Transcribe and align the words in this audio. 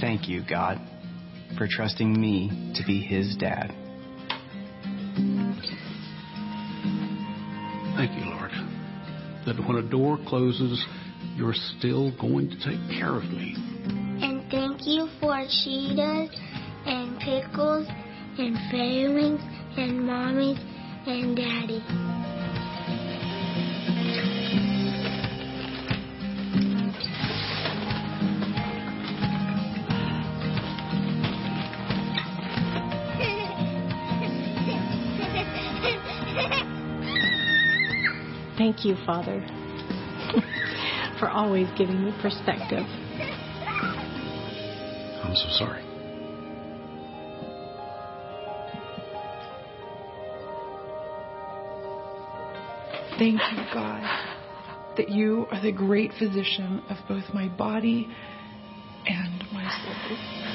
Thank 0.00 0.28
you, 0.28 0.42
God, 0.48 0.78
for 1.56 1.66
trusting 1.68 2.20
me 2.20 2.72
to 2.76 2.84
be 2.86 3.00
his 3.00 3.36
dad. 3.36 3.74
Thank 7.96 8.12
you, 8.18 8.30
Lord, 8.30 8.50
that 9.46 9.56
when 9.66 9.78
a 9.78 9.88
door 9.88 10.18
closes, 10.26 10.84
you're 11.34 11.54
still 11.78 12.14
going 12.18 12.50
to 12.50 12.56
take 12.56 12.98
care 12.98 13.16
of 13.16 13.24
me. 13.24 13.54
And 14.22 14.50
thank 14.50 14.86
you 14.86 15.08
for 15.18 15.42
cheetahs 15.64 16.30
and 16.84 17.18
pickles 17.18 17.86
and 18.38 18.56
failings 18.70 19.40
and 19.78 20.00
mommies 20.00 20.60
and 21.06 21.34
daddy. 21.34 22.15
Thank 38.66 38.84
you, 38.84 38.96
Father, 39.06 39.38
for 41.20 41.28
always 41.28 41.68
giving 41.78 42.04
me 42.04 42.12
perspective. 42.20 42.84
I'm 45.22 45.36
so 45.36 45.46
sorry. 45.50 45.84
Thank 53.16 53.40
you, 53.52 53.64
God, 53.72 54.02
that 54.96 55.10
you 55.10 55.46
are 55.52 55.62
the 55.62 55.70
great 55.70 56.10
physician 56.18 56.82
of 56.90 56.96
both 57.06 57.32
my 57.32 57.46
body 57.46 58.08
and 59.06 59.44
my 59.52 59.62
soul. 59.62 60.45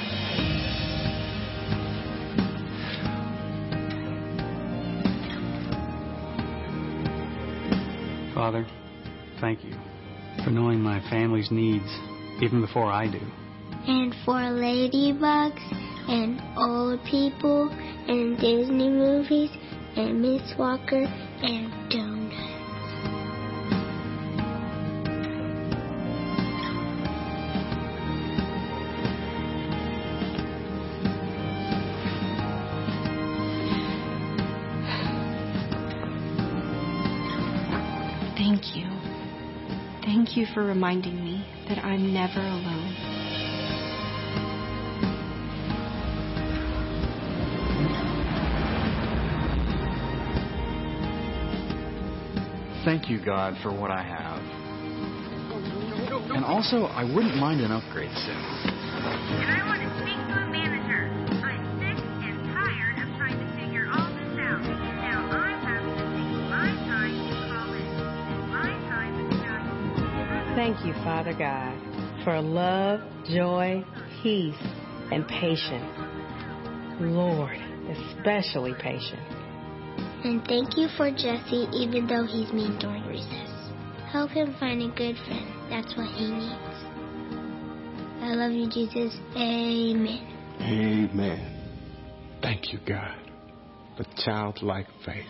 Father, 8.42 8.66
thank 9.39 9.64
you 9.64 9.75
for 10.44 10.50
knowing 10.50 10.81
my 10.81 11.00
family's 11.11 11.52
needs 11.52 11.86
even 12.42 12.59
before 12.59 12.92
I 12.92 13.06
do. 13.06 13.22
and 13.88 14.16
for 14.25 14.34
ladybugs 14.34 15.61
and 16.09 16.42
old 16.58 17.03
people 17.06 17.69
and 17.69 18.36
Disney 18.39 18.89
movies 18.89 19.52
and 19.95 20.23
Miss 20.23 20.58
Walker 20.58 21.03
and 21.03 21.92
donuts. 21.92 22.21
For 40.54 40.64
reminding 40.64 41.24
me 41.24 41.46
that 41.70 41.78
I'm 41.84 42.14
never 42.14 42.40
alone. 42.40 42.96
Thank 52.84 53.10
you, 53.10 53.24
God, 53.24 53.56
for 53.62 53.72
what 53.72 53.92
I 53.92 54.02
have. 54.02 54.42
And 56.36 56.44
also, 56.44 56.86
I 56.86 57.04
wouldn't 57.04 57.38
mind 57.38 57.62
an 57.62 57.72
upgrade 57.72 58.12
soon. 58.26 59.61
Thank 70.62 70.86
you, 70.86 70.94
Father 71.04 71.34
God, 71.34 72.24
for 72.24 72.40
love, 72.40 73.00
joy, 73.28 73.84
peace, 74.22 74.54
and 75.12 75.28
patience. 75.28 75.92
Lord, 77.00 77.58
especially 77.90 78.76
patience. 78.76 79.34
And 80.24 80.46
thank 80.46 80.78
you 80.78 80.88
for 80.98 81.10
Jesse, 81.10 81.68
even 81.74 82.06
though 82.06 82.28
he's 82.28 82.54
mean 82.54 82.78
during 82.78 83.04
recess. 83.08 83.50
Help 84.12 84.30
him 84.30 84.56
find 84.60 84.84
a 84.84 84.96
good 84.96 85.16
friend. 85.26 85.72
That's 85.72 85.98
what 85.98 86.12
he 86.12 86.30
needs. 86.30 86.78
I 88.22 88.36
love 88.36 88.52
you, 88.52 88.70
Jesus. 88.70 89.18
Amen. 89.36 90.58
Amen. 90.62 92.40
Thank 92.44 92.72
you, 92.72 92.78
God, 92.88 93.18
for 93.98 94.06
childlike 94.24 94.86
faith. 95.04 95.26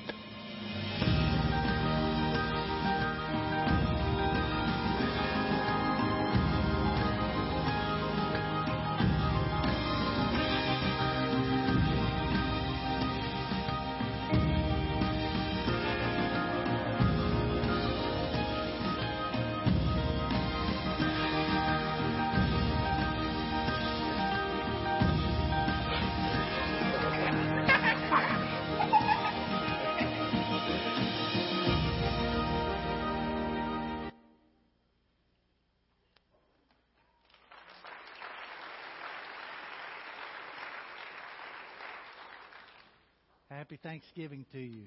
Happy 43.61 43.77
Thanksgiving 43.83 44.43
to 44.53 44.59
you. 44.59 44.85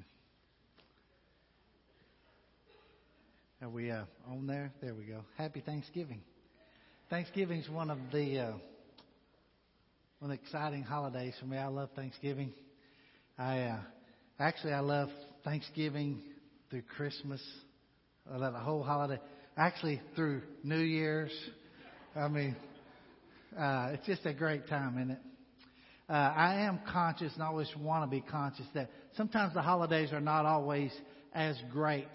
Are 3.63 3.69
we 3.69 3.93
uh, 3.93 4.03
on 4.29 4.49
there? 4.49 4.73
There 4.83 4.93
we 4.95 5.05
go. 5.05 5.21
Happy 5.39 5.61
Thanksgiving. 5.61 6.21
Thanksgiving 7.09 7.61
is 7.61 7.71
one 7.71 7.89
of 7.89 7.99
the 8.13 8.41
uh, 8.41 8.53
one 10.19 10.33
of 10.33 10.37
the 10.37 10.43
exciting 10.43 10.83
holidays 10.83 11.35
for 11.39 11.47
me. 11.47 11.57
I 11.57 11.69
love 11.69 11.91
Thanksgiving. 11.95 12.53
I 13.39 13.61
uh, 13.61 13.79
actually 14.41 14.73
I 14.73 14.81
love 14.81 15.09
Thanksgiving 15.45 16.21
through 16.69 16.83
Christmas. 16.97 17.41
I 18.29 18.39
love 18.39 18.55
the 18.55 18.59
whole 18.59 18.83
holiday. 18.83 19.21
Actually, 19.57 20.01
through 20.17 20.43
New 20.65 20.81
Year's. 20.81 21.31
I 22.17 22.27
mean, 22.27 22.57
uh, 23.57 23.91
it's 23.93 24.07
just 24.07 24.27
a 24.27 24.35
great 24.35 24.67
time, 24.67 24.99
isn't 24.99 25.13
it? 25.13 25.21
Uh, 26.09 26.13
I 26.13 26.61
am 26.63 26.81
conscious 26.91 27.33
and 27.35 27.43
always 27.43 27.71
want 27.79 28.05
to 28.05 28.11
be 28.15 28.21
conscious 28.21 28.67
that 28.75 28.91
sometimes 29.17 29.55
the 29.55 29.63
holidays 29.63 30.13
are 30.13 30.21
not 30.21 30.45
always 30.45 30.93
as 31.33 31.57
great 31.73 32.09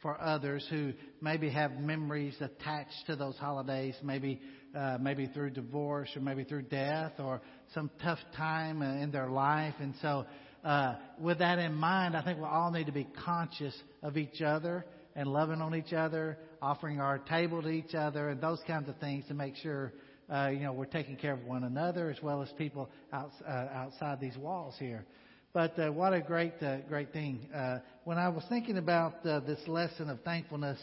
for 0.00 0.20
others 0.20 0.66
who 0.70 0.92
maybe 1.20 1.50
have 1.50 1.72
memories 1.72 2.34
attached 2.40 3.06
to 3.06 3.16
those 3.16 3.36
holidays, 3.36 3.94
maybe 4.02 4.40
uh, 4.74 4.98
maybe 5.00 5.26
through 5.26 5.50
divorce 5.50 6.08
or 6.16 6.20
maybe 6.20 6.44
through 6.44 6.62
death 6.62 7.12
or 7.18 7.40
some 7.74 7.90
tough 8.02 8.18
time 8.36 8.82
uh, 8.82 9.02
in 9.02 9.10
their 9.10 9.28
life. 9.28 9.74
And 9.78 9.94
so, 10.02 10.26
uh, 10.64 10.96
with 11.18 11.38
that 11.38 11.58
in 11.58 11.74
mind, 11.74 12.16
I 12.16 12.22
think 12.22 12.38
we 12.38 12.44
all 12.44 12.70
need 12.70 12.86
to 12.86 12.92
be 12.92 13.06
conscious 13.24 13.74
of 14.02 14.16
each 14.16 14.42
other 14.42 14.84
and 15.14 15.28
loving 15.28 15.60
on 15.60 15.74
each 15.74 15.92
other, 15.92 16.38
offering 16.60 17.00
our 17.00 17.18
table 17.18 17.62
to 17.62 17.68
each 17.68 17.94
other, 17.94 18.30
and 18.30 18.40
those 18.40 18.60
kinds 18.66 18.88
of 18.88 18.96
things 18.96 19.26
to 19.28 19.34
make 19.34 19.54
sure 19.56 19.92
uh, 20.32 20.50
you 20.52 20.60
know, 20.60 20.72
we're 20.72 20.86
taking 20.86 21.16
care 21.16 21.32
of 21.32 21.44
one 21.44 21.64
another 21.64 22.10
as 22.10 22.22
well 22.22 22.42
as 22.42 22.48
people 22.56 22.88
out, 23.12 23.30
uh, 23.46 23.50
outside 23.50 24.20
these 24.20 24.36
walls 24.36 24.74
here. 24.78 25.04
But 25.52 25.78
uh, 25.78 25.92
what 25.92 26.12
a 26.12 26.20
great, 26.20 26.54
uh, 26.62 26.78
great 26.88 27.12
thing! 27.12 27.48
Uh, 27.54 27.78
when 28.02 28.18
I 28.18 28.28
was 28.28 28.42
thinking 28.48 28.76
about 28.76 29.24
uh, 29.24 29.38
this 29.38 29.60
lesson 29.68 30.10
of 30.10 30.20
thankfulness, 30.22 30.80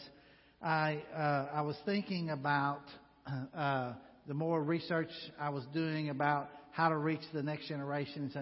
I 0.62 1.02
uh, 1.14 1.48
I 1.52 1.60
was 1.60 1.76
thinking 1.84 2.30
about 2.30 2.80
uh, 3.54 3.92
the 4.26 4.32
more 4.32 4.62
research 4.62 5.10
I 5.38 5.50
was 5.50 5.64
doing 5.74 6.08
about 6.08 6.48
how 6.70 6.88
to 6.88 6.96
reach 6.96 7.20
the 7.34 7.42
next 7.42 7.68
generation. 7.68 8.32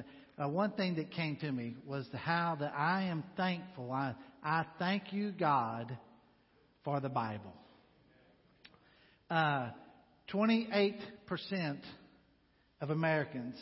Uh, 0.41 0.49
one 0.49 0.71
thing 0.71 0.95
that 0.97 1.11
came 1.11 1.37
to 1.39 1.51
me 1.51 1.75
was 1.85 2.07
how 2.15 2.57
that 2.61 2.75
I 2.77 3.05
am 3.05 3.25
thankful. 3.37 3.91
I 3.91 4.15
I 4.45 4.67
thank 4.79 5.13
you, 5.13 5.33
God, 5.33 5.99
for 6.85 7.01
the 7.01 7.09
Bible. 7.09 7.53
Uh, 9.29 9.71
28% 10.33 10.95
of 12.81 12.91
Americans 12.91 13.57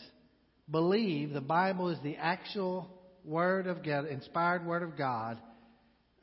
believe 0.70 1.32
the 1.32 1.40
Bible 1.40 1.88
is 1.88 1.98
the 2.02 2.16
actual 2.16 2.88
Word 3.24 3.66
of 3.66 3.84
God, 3.84 4.06
inspired 4.06 4.64
Word 4.66 4.82
of 4.82 4.96
God, 4.96 5.38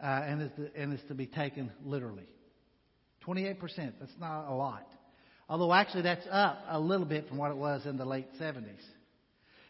uh, 0.01 0.05
and, 0.05 0.41
is 0.41 0.51
to, 0.57 0.69
and 0.75 0.93
is 0.93 0.99
to 1.07 1.13
be 1.13 1.25
taken 1.25 1.71
literally. 1.83 2.27
28%, 3.25 3.57
that's 3.99 4.11
not 4.19 4.47
a 4.47 4.53
lot. 4.53 4.87
Although 5.49 5.73
actually 5.73 6.03
that's 6.03 6.25
up 6.31 6.63
a 6.69 6.79
little 6.79 7.05
bit 7.05 7.27
from 7.27 7.37
what 7.37 7.51
it 7.51 7.57
was 7.57 7.85
in 7.85 7.97
the 7.97 8.05
late 8.05 8.27
70s. 8.39 8.81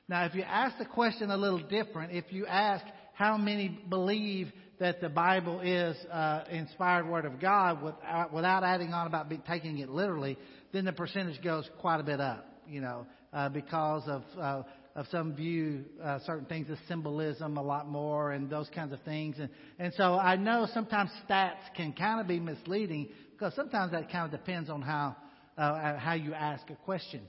Now, 0.07 0.25
if 0.25 0.35
you 0.35 0.43
ask 0.43 0.77
the 0.77 0.85
question 0.85 1.31
a 1.31 1.37
little 1.37 1.59
different, 1.59 2.13
if 2.13 2.31
you 2.31 2.45
ask 2.45 2.85
how 3.13 3.37
many 3.37 3.79
believe 3.89 4.51
that 4.79 5.01
the 5.01 5.09
Bible 5.09 5.61
is 5.61 5.95
uh, 6.11 6.43
inspired 6.51 7.07
Word 7.07 7.25
of 7.25 7.39
God 7.39 7.81
without, 7.81 8.33
without 8.33 8.63
adding 8.63 8.93
on 8.93 9.07
about 9.07 9.31
taking 9.47 9.79
it 9.79 9.89
literally, 9.89 10.37
then 10.75 10.83
the 10.83 10.93
percentage 10.93 11.41
goes 11.41 11.69
quite 11.79 12.01
a 12.01 12.03
bit 12.03 12.19
up, 12.19 12.45
you 12.67 12.81
know, 12.81 13.05
uh, 13.31 13.47
because 13.47 14.03
of 14.07 14.23
uh, 14.37 14.63
of 14.95 15.05
some 15.09 15.33
view 15.33 15.85
uh, 16.03 16.19
certain 16.25 16.45
things 16.45 16.67
as 16.69 16.77
symbolism 16.87 17.57
a 17.57 17.61
lot 17.61 17.87
more 17.87 18.31
and 18.31 18.49
those 18.49 18.69
kinds 18.73 18.93
of 18.93 19.01
things. 19.01 19.35
And, 19.39 19.49
and 19.77 19.93
so 19.95 20.15
I 20.15 20.37
know 20.37 20.67
sometimes 20.73 21.11
stats 21.27 21.59
can 21.75 21.93
kind 21.93 22.21
of 22.21 22.27
be 22.27 22.39
misleading 22.39 23.09
because 23.31 23.53
sometimes 23.55 23.91
that 23.91 24.09
kind 24.09 24.25
of 24.25 24.31
depends 24.31 24.69
on 24.69 24.81
how, 24.81 25.15
uh, 25.57 25.97
how 25.97 26.13
you 26.13 26.33
ask 26.33 26.69
a 26.69 26.75
question. 26.75 27.21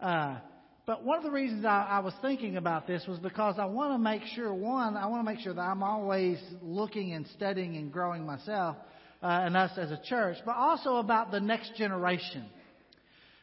Uh, 0.00 0.38
but 0.86 1.04
one 1.04 1.18
of 1.18 1.24
the 1.24 1.30
reasons 1.30 1.64
I, 1.64 1.86
I 1.88 1.98
was 2.00 2.14
thinking 2.20 2.56
about 2.56 2.88
this 2.88 3.04
was 3.06 3.20
because 3.20 3.56
I 3.58 3.66
want 3.66 3.92
to 3.92 3.98
make 3.98 4.22
sure, 4.34 4.52
one, 4.52 4.96
I 4.96 5.06
want 5.06 5.24
to 5.24 5.32
make 5.32 5.40
sure 5.40 5.54
that 5.54 5.60
I'm 5.60 5.82
always 5.84 6.38
looking 6.62 7.12
and 7.12 7.26
studying 7.36 7.76
and 7.76 7.92
growing 7.92 8.26
myself 8.26 8.76
uh, 9.22 9.26
and 9.26 9.56
us 9.56 9.70
as 9.76 9.92
a 9.92 10.00
church, 10.04 10.38
but 10.44 10.56
also 10.56 10.96
about 10.96 11.30
the 11.30 11.40
next 11.40 11.76
generation. 11.76 12.46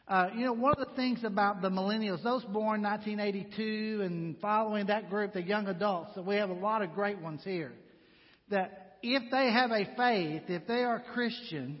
Uh, 0.08 0.28
you 0.36 0.44
know, 0.44 0.52
one 0.52 0.72
of 0.78 0.88
the 0.88 0.94
things 0.94 1.24
about 1.24 1.62
the 1.62 1.68
millennials, 1.68 2.22
those 2.22 2.44
born 2.44 2.80
1982 2.80 4.02
and 4.04 4.38
following 4.40 4.86
that 4.86 5.10
group, 5.10 5.32
the 5.32 5.42
young 5.42 5.66
adults, 5.66 6.14
that 6.14 6.24
we 6.24 6.36
have 6.36 6.48
a 6.48 6.54
lot 6.54 6.80
of 6.80 6.94
great 6.94 7.18
ones 7.20 7.40
here, 7.42 7.72
that 8.48 8.98
if 9.02 9.22
they 9.32 9.50
have 9.50 9.72
a 9.72 9.84
faith, 9.96 10.42
if 10.48 10.64
they 10.68 10.84
are 10.84 11.02
Christian, 11.12 11.80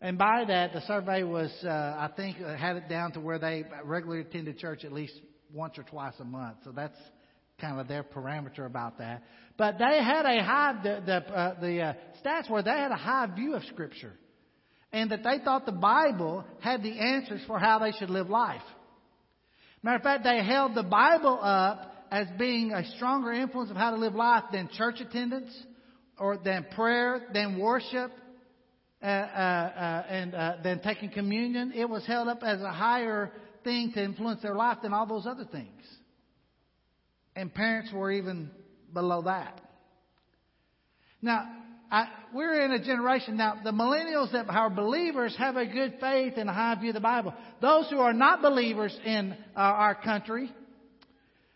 and 0.00 0.16
by 0.16 0.44
that, 0.48 0.72
the 0.72 0.80
survey 0.86 1.24
was, 1.24 1.50
uh, 1.62 1.68
I 1.68 2.08
think, 2.16 2.38
uh, 2.40 2.56
had 2.56 2.76
it 2.76 2.88
down 2.88 3.12
to 3.12 3.20
where 3.20 3.38
they 3.38 3.64
regularly 3.84 4.22
attended 4.22 4.58
church 4.58 4.84
at 4.84 4.92
least 4.92 5.14
once 5.52 5.76
or 5.76 5.82
twice 5.82 6.14
a 6.20 6.24
month. 6.24 6.56
So 6.64 6.72
that's 6.72 6.98
kind 7.60 7.78
of 7.78 7.86
their 7.86 8.02
parameter 8.02 8.64
about 8.64 8.96
that. 8.98 9.22
But 9.58 9.78
they 9.78 10.02
had 10.02 10.24
a 10.24 10.42
high, 10.42 10.80
the, 10.82 11.02
the, 11.04 11.34
uh, 11.34 11.60
the 11.60 11.80
uh, 11.82 11.92
stats 12.24 12.48
were 12.48 12.62
they 12.62 12.70
had 12.70 12.92
a 12.92 12.96
high 12.96 13.26
view 13.34 13.54
of 13.54 13.62
Scripture 13.64 14.14
and 14.94 15.10
that 15.10 15.24
they 15.24 15.40
thought 15.44 15.66
the 15.66 15.72
Bible 15.72 16.44
had 16.60 16.84
the 16.84 17.00
answers 17.00 17.40
for 17.48 17.58
how 17.58 17.80
they 17.80 17.90
should 17.98 18.10
live 18.10 18.30
life. 18.30 18.62
Matter 19.82 19.96
of 19.96 20.02
fact, 20.02 20.22
they 20.22 20.42
held 20.42 20.76
the 20.76 20.84
Bible 20.84 21.36
up 21.42 22.06
as 22.12 22.28
being 22.38 22.70
a 22.70 22.84
stronger 22.94 23.32
influence 23.32 23.70
of 23.70 23.76
how 23.76 23.90
to 23.90 23.96
live 23.96 24.14
life 24.14 24.44
than 24.52 24.68
church 24.72 25.00
attendance, 25.00 25.52
or 26.16 26.38
than 26.38 26.64
prayer, 26.76 27.26
than 27.34 27.58
worship, 27.58 28.12
uh, 29.02 29.06
uh, 29.06 29.08
uh, 29.08 30.06
and 30.08 30.32
uh, 30.32 30.52
than 30.62 30.80
taking 30.80 31.10
communion. 31.10 31.72
It 31.74 31.90
was 31.90 32.06
held 32.06 32.28
up 32.28 32.44
as 32.44 32.60
a 32.62 32.72
higher 32.72 33.32
thing 33.64 33.90
to 33.94 34.02
influence 34.02 34.42
their 34.42 34.54
life 34.54 34.78
than 34.80 34.94
all 34.94 35.06
those 35.06 35.26
other 35.26 35.44
things. 35.44 35.82
And 37.34 37.52
parents 37.52 37.90
were 37.92 38.12
even 38.12 38.48
below 38.92 39.22
that. 39.22 39.60
Now, 41.20 41.48
I, 41.94 42.08
we're 42.32 42.60
in 42.60 42.72
a 42.72 42.84
generation 42.84 43.36
now, 43.36 43.60
the 43.62 43.70
millennials 43.70 44.32
that 44.32 44.48
are 44.48 44.68
believers 44.68 45.32
have 45.38 45.54
a 45.54 45.64
good 45.64 45.98
faith 46.00 46.32
and 46.36 46.50
a 46.50 46.52
high 46.52 46.74
view 46.74 46.90
of 46.90 46.94
the 46.94 47.00
Bible. 47.00 47.32
Those 47.60 47.88
who 47.88 47.98
are 48.00 48.12
not 48.12 48.42
believers 48.42 48.98
in 49.04 49.30
uh, 49.56 49.60
our 49.60 49.94
country 49.94 50.52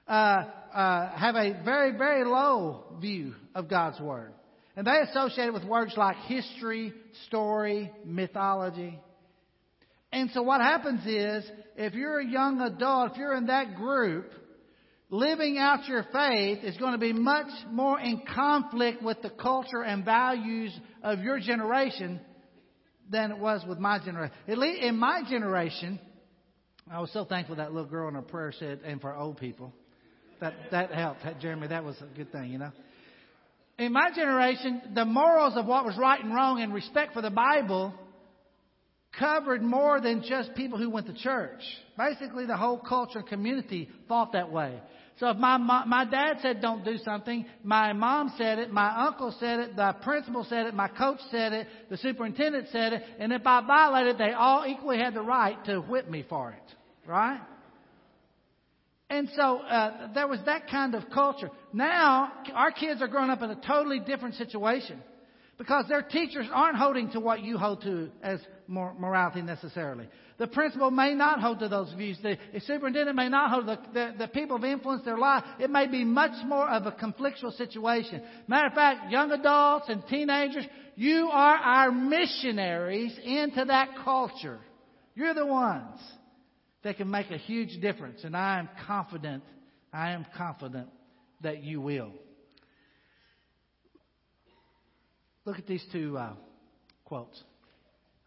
uh, 0.07 0.13
uh, 0.13 1.19
have 1.19 1.35
a 1.35 1.61
very, 1.65 1.99
very 1.99 2.25
low 2.25 2.85
view 3.01 3.35
of 3.53 3.69
God's 3.69 3.99
Word. 3.99 4.33
And 4.77 4.87
they 4.87 5.01
associate 5.11 5.49
it 5.49 5.53
with 5.53 5.65
words 5.65 5.95
like 5.97 6.17
history, 6.29 6.93
story, 7.27 7.91
mythology. 8.05 8.97
And 10.13 10.31
so 10.35 10.43
what 10.43 10.61
happens 10.61 11.05
is, 11.05 11.51
if 11.75 11.95
you're 11.95 12.21
a 12.21 12.27
young 12.27 12.61
adult, 12.61 13.11
if 13.11 13.19
you're 13.19 13.35
in 13.35 13.47
that 13.47 13.75
group, 13.75 14.31
living 15.11 15.59
out 15.59 15.89
your 15.89 16.05
faith 16.13 16.59
is 16.63 16.77
going 16.77 16.93
to 16.93 16.99
be 16.99 17.13
much 17.13 17.49
more 17.71 17.99
in 17.99 18.23
conflict 18.35 19.03
with 19.03 19.21
the 19.23 19.31
culture 19.31 19.83
and 19.83 20.05
values 20.05 20.73
of 21.03 21.21
your 21.21 21.41
generation 21.41 22.21
than 23.11 23.31
it 23.31 23.39
was 23.39 23.65
with 23.67 23.79
my 23.79 23.99
generation. 23.99 24.35
At 24.47 24.59
least 24.59 24.83
in 24.83 24.97
my 24.97 25.23
generation, 25.29 25.99
I 26.91 27.01
was 27.01 27.13
so 27.13 27.25
thankful 27.25 27.57
that 27.57 27.73
little 27.73 27.89
girl 27.89 28.09
in 28.09 28.15
her 28.15 28.23
prayer 28.23 28.53
said, 28.59 28.81
and 28.85 29.01
for 29.01 29.15
old 29.15 29.39
people. 29.39 29.73
That, 30.41 30.55
that 30.71 30.93
helped. 30.93 31.23
Jeremy, 31.41 31.69
that 31.69 31.85
was 31.85 31.97
a 32.01 32.17
good 32.17 32.31
thing, 32.31 32.53
you 32.53 32.59
know. 32.59 32.71
In 33.79 33.93
my 33.93 34.11
generation, 34.15 34.83
the 34.95 35.05
morals 35.05 35.55
of 35.57 35.67
what 35.67 35.85
was 35.85 35.97
right 35.99 36.23
and 36.23 36.35
wrong 36.35 36.61
and 36.61 36.73
respect 36.73 37.13
for 37.13 37.23
the 37.23 37.31
Bible 37.31 37.95
covered 39.19 39.63
more 39.63 40.01
than 40.01 40.23
just 40.29 40.55
people 40.55 40.79
who 40.79 40.91
went 40.91 41.07
to 41.07 41.15
church. 41.15 41.61
Basically, 41.97 42.47
the 42.47 42.57
whole 42.57 42.79
culture 42.79 43.21
and 43.21 43.29
community 43.29 43.89
thought 44.07 44.33
that 44.33 44.51
way. 44.51 44.81
So 45.19 45.29
if 45.31 45.37
my 45.37 45.57
my 45.59 46.05
dad 46.05 46.39
said 46.43 46.61
don't 46.61 46.85
do 46.85 46.97
something, 46.99 47.45
my 47.65 47.93
mom 47.93 48.33
said 48.39 48.61
it, 48.61 48.71
my 48.71 49.07
uncle 49.07 49.35
said 49.41 49.59
it, 49.59 49.77
the 49.77 49.97
principal 50.03 50.47
said 50.49 50.67
it, 50.67 50.75
my 50.75 50.87
coach 50.87 51.19
said 51.31 51.53
it, 51.53 51.67
the 51.91 51.97
superintendent 51.97 52.69
said 52.71 52.93
it, 52.93 53.03
and 53.19 53.33
if 53.33 53.45
I 53.45 53.67
violated, 53.67 54.17
they 54.17 54.33
all 54.33 54.65
equally 54.65 54.99
had 54.99 55.15
the 55.15 55.23
right 55.23 55.63
to 55.65 55.81
whip 55.81 56.09
me 56.09 56.25
for 56.29 56.53
it, 56.53 57.09
right? 57.09 57.41
And 59.11 59.29
so 59.35 59.59
uh, 59.59 60.13
there 60.15 60.29
was 60.29 60.39
that 60.47 60.69
kind 60.71 60.95
of 60.95 61.11
culture. 61.13 61.51
Now 61.73 62.31
our 62.55 62.71
kids 62.71 63.03
are 63.03 63.09
growing 63.09 63.31
up 63.31 63.43
in 63.43 63.51
a 63.51 63.61
totally 63.67 63.99
different 63.99 64.37
situation 64.37 65.03
because 65.59 65.87
their 65.89 66.03
teachers 66.03 66.47
aren't 66.53 66.79
holding 66.79 67.11
to 67.11 67.21
what 67.21 67.43
you 67.43 67.59
hold 67.59 67.83
to 67.83 68.11
as 68.23 68.41
morality 68.69 69.43
necessarily. 69.43 70.09
The 70.39 70.47
principal 70.47 70.93
may 70.93 71.15
not 71.15 71.41
hold 71.41 71.59
to 71.59 71.69
those 71.69 71.93
views. 71.95 72.17
The 72.23 72.39
superintendent 72.61 73.17
may 73.17 73.29
not 73.29 73.51
hold. 73.51 73.67
The, 73.67 73.79
the, 73.93 74.15
the 74.19 74.29
people 74.29 74.57
have 74.57 74.65
influenced 74.65 75.05
their 75.05 75.19
life. 75.19 75.43
It 75.59 75.69
may 75.69 75.89
be 75.89 76.05
much 76.05 76.45
more 76.47 76.69
of 76.69 76.87
a 76.87 76.93
conflictual 76.93 77.57
situation. 77.57 78.23
Matter 78.47 78.69
of 78.69 78.75
fact, 78.75 79.11
young 79.11 79.33
adults 79.33 79.89
and 79.89 80.07
teenagers, 80.07 80.65
you 80.95 81.29
are 81.33 81.57
our 81.57 81.91
missionaries 81.91 83.19
into 83.25 83.65
that 83.65 83.89
culture. 84.05 84.61
You're 85.17 85.35
the 85.35 85.47
ones 85.47 85.99
that 86.85 86.99
can 86.99 87.11
make 87.11 87.33
a 87.33 87.39
huge 87.39 87.81
difference. 87.81 88.23
And 88.23 88.37
I 88.37 88.61
am 88.61 88.69
confident, 88.87 89.43
I 89.93 90.13
am 90.13 90.25
confident 90.37 90.89
that 91.43 91.65
you 91.65 91.81
will. 91.81 92.13
Look 95.49 95.59
at 95.59 95.67
these 95.67 95.85
two 95.91 96.19
uh, 96.19 96.35
quotes. 97.07 97.43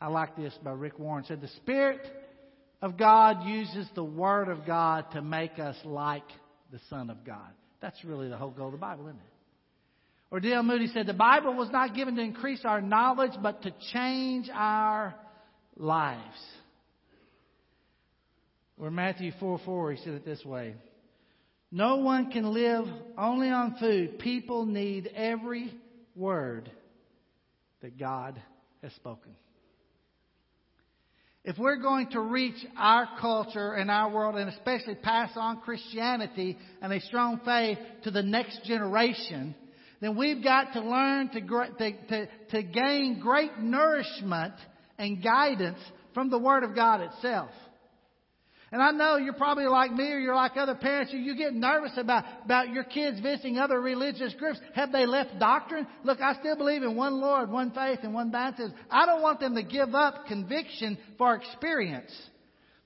I 0.01 0.07
like 0.07 0.35
this 0.35 0.57
by 0.63 0.71
Rick 0.71 0.97
Warren. 0.97 1.23
It 1.23 1.27
said, 1.27 1.39
The 1.39 1.49
Spirit 1.49 2.01
of 2.81 2.97
God 2.97 3.45
uses 3.45 3.87
the 3.93 4.03
Word 4.03 4.49
of 4.49 4.65
God 4.65 5.05
to 5.11 5.21
make 5.21 5.59
us 5.59 5.75
like 5.85 6.27
the 6.71 6.79
Son 6.89 7.11
of 7.11 7.23
God. 7.23 7.51
That's 7.79 8.03
really 8.03 8.27
the 8.27 8.37
whole 8.37 8.49
goal 8.49 8.69
of 8.69 8.71
the 8.71 8.79
Bible, 8.79 9.03
isn't 9.03 9.19
it? 9.19 9.33
Or 10.31 10.39
D.L. 10.39 10.63
Moody 10.63 10.87
said, 10.87 11.05
The 11.05 11.13
Bible 11.13 11.53
was 11.53 11.69
not 11.69 11.93
given 11.93 12.15
to 12.15 12.23
increase 12.23 12.61
our 12.65 12.81
knowledge, 12.81 13.33
but 13.39 13.61
to 13.61 13.73
change 13.93 14.49
our 14.51 15.13
lives. 15.77 16.23
Or 18.79 18.89
Matthew 18.89 19.31
4 19.39 19.61
4, 19.63 19.91
he 19.91 20.03
said 20.03 20.13
it 20.13 20.25
this 20.25 20.43
way 20.43 20.73
No 21.71 21.97
one 21.97 22.31
can 22.31 22.51
live 22.51 22.85
only 23.15 23.49
on 23.49 23.75
food. 23.79 24.17
People 24.17 24.65
need 24.65 25.11
every 25.15 25.71
word 26.15 26.71
that 27.81 27.97
God 27.97 28.41
has 28.81 28.93
spoken. 28.93 29.35
If 31.43 31.57
we're 31.57 31.81
going 31.81 32.09
to 32.11 32.21
reach 32.21 32.63
our 32.77 33.09
culture 33.19 33.73
and 33.73 33.89
our 33.89 34.11
world, 34.11 34.35
and 34.35 34.49
especially 34.49 34.95
pass 34.95 35.31
on 35.35 35.61
Christianity 35.61 36.57
and 36.81 36.93
a 36.93 37.01
strong 37.01 37.41
faith 37.43 37.79
to 38.03 38.11
the 38.11 38.21
next 38.21 38.63
generation, 38.63 39.55
then 40.01 40.15
we've 40.15 40.43
got 40.43 40.73
to 40.73 40.81
learn 40.81 41.29
to, 41.29 41.41
to, 41.41 42.07
to, 42.07 42.27
to 42.51 42.63
gain 42.63 43.19
great 43.19 43.57
nourishment 43.57 44.53
and 44.99 45.23
guidance 45.23 45.79
from 46.13 46.29
the 46.29 46.37
Word 46.37 46.63
of 46.63 46.75
God 46.75 47.01
itself. 47.01 47.49
And 48.71 48.81
I 48.81 48.91
know 48.91 49.17
you're 49.17 49.33
probably 49.33 49.65
like 49.65 49.91
me 49.91 50.09
or 50.11 50.19
you're 50.19 50.35
like 50.35 50.55
other 50.55 50.75
parents. 50.75 51.11
You 51.13 51.35
get 51.35 51.53
nervous 51.53 51.91
about, 51.97 52.23
about 52.45 52.69
your 52.69 52.85
kids 52.85 53.19
visiting 53.19 53.57
other 53.57 53.81
religious 53.81 54.33
groups. 54.35 54.59
Have 54.75 54.93
they 54.93 55.05
left 55.05 55.37
doctrine? 55.39 55.85
Look, 56.05 56.21
I 56.21 56.35
still 56.39 56.55
believe 56.55 56.81
in 56.81 56.95
one 56.95 57.19
Lord, 57.19 57.51
one 57.51 57.71
faith, 57.71 57.99
and 58.03 58.13
one 58.13 58.31
baptism. 58.31 58.73
I 58.89 59.05
don't 59.05 59.21
want 59.21 59.41
them 59.41 59.55
to 59.55 59.63
give 59.63 59.93
up 59.93 60.25
conviction 60.25 60.97
for 61.17 61.35
experience. 61.35 62.11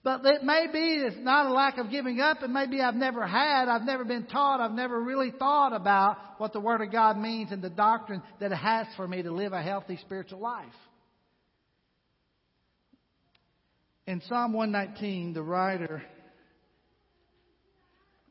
But 0.03 0.25
it 0.25 0.43
may 0.43 0.67
be 0.71 1.03
it's 1.03 1.17
not 1.19 1.47
a 1.47 1.53
lack 1.53 1.77
of 1.77 1.91
giving 1.91 2.19
up. 2.19 2.37
It 2.41 2.49
may 2.49 2.67
be 2.67 2.81
I've 2.81 2.95
never 2.95 3.25
had, 3.25 3.67
I've 3.67 3.83
never 3.83 4.05
been 4.05 4.25
taught, 4.25 4.61
I've 4.61 4.71
never 4.71 4.99
really 4.99 5.31
thought 5.37 5.73
about 5.73 6.17
what 6.39 6.53
the 6.53 6.59
Word 6.59 6.81
of 6.81 6.91
God 6.91 7.17
means 7.17 7.51
and 7.51 7.61
the 7.61 7.69
doctrine 7.71 8.23
that 8.39 8.51
it 8.51 8.55
has 8.55 8.87
for 8.95 9.07
me 9.07 9.21
to 9.21 9.31
live 9.31 9.53
a 9.53 9.61
healthy 9.61 9.97
spiritual 9.97 10.39
life. 10.39 10.65
In 14.07 14.21
Psalm 14.21 14.53
119, 14.53 15.33
the 15.33 15.41
writer 15.41 16.03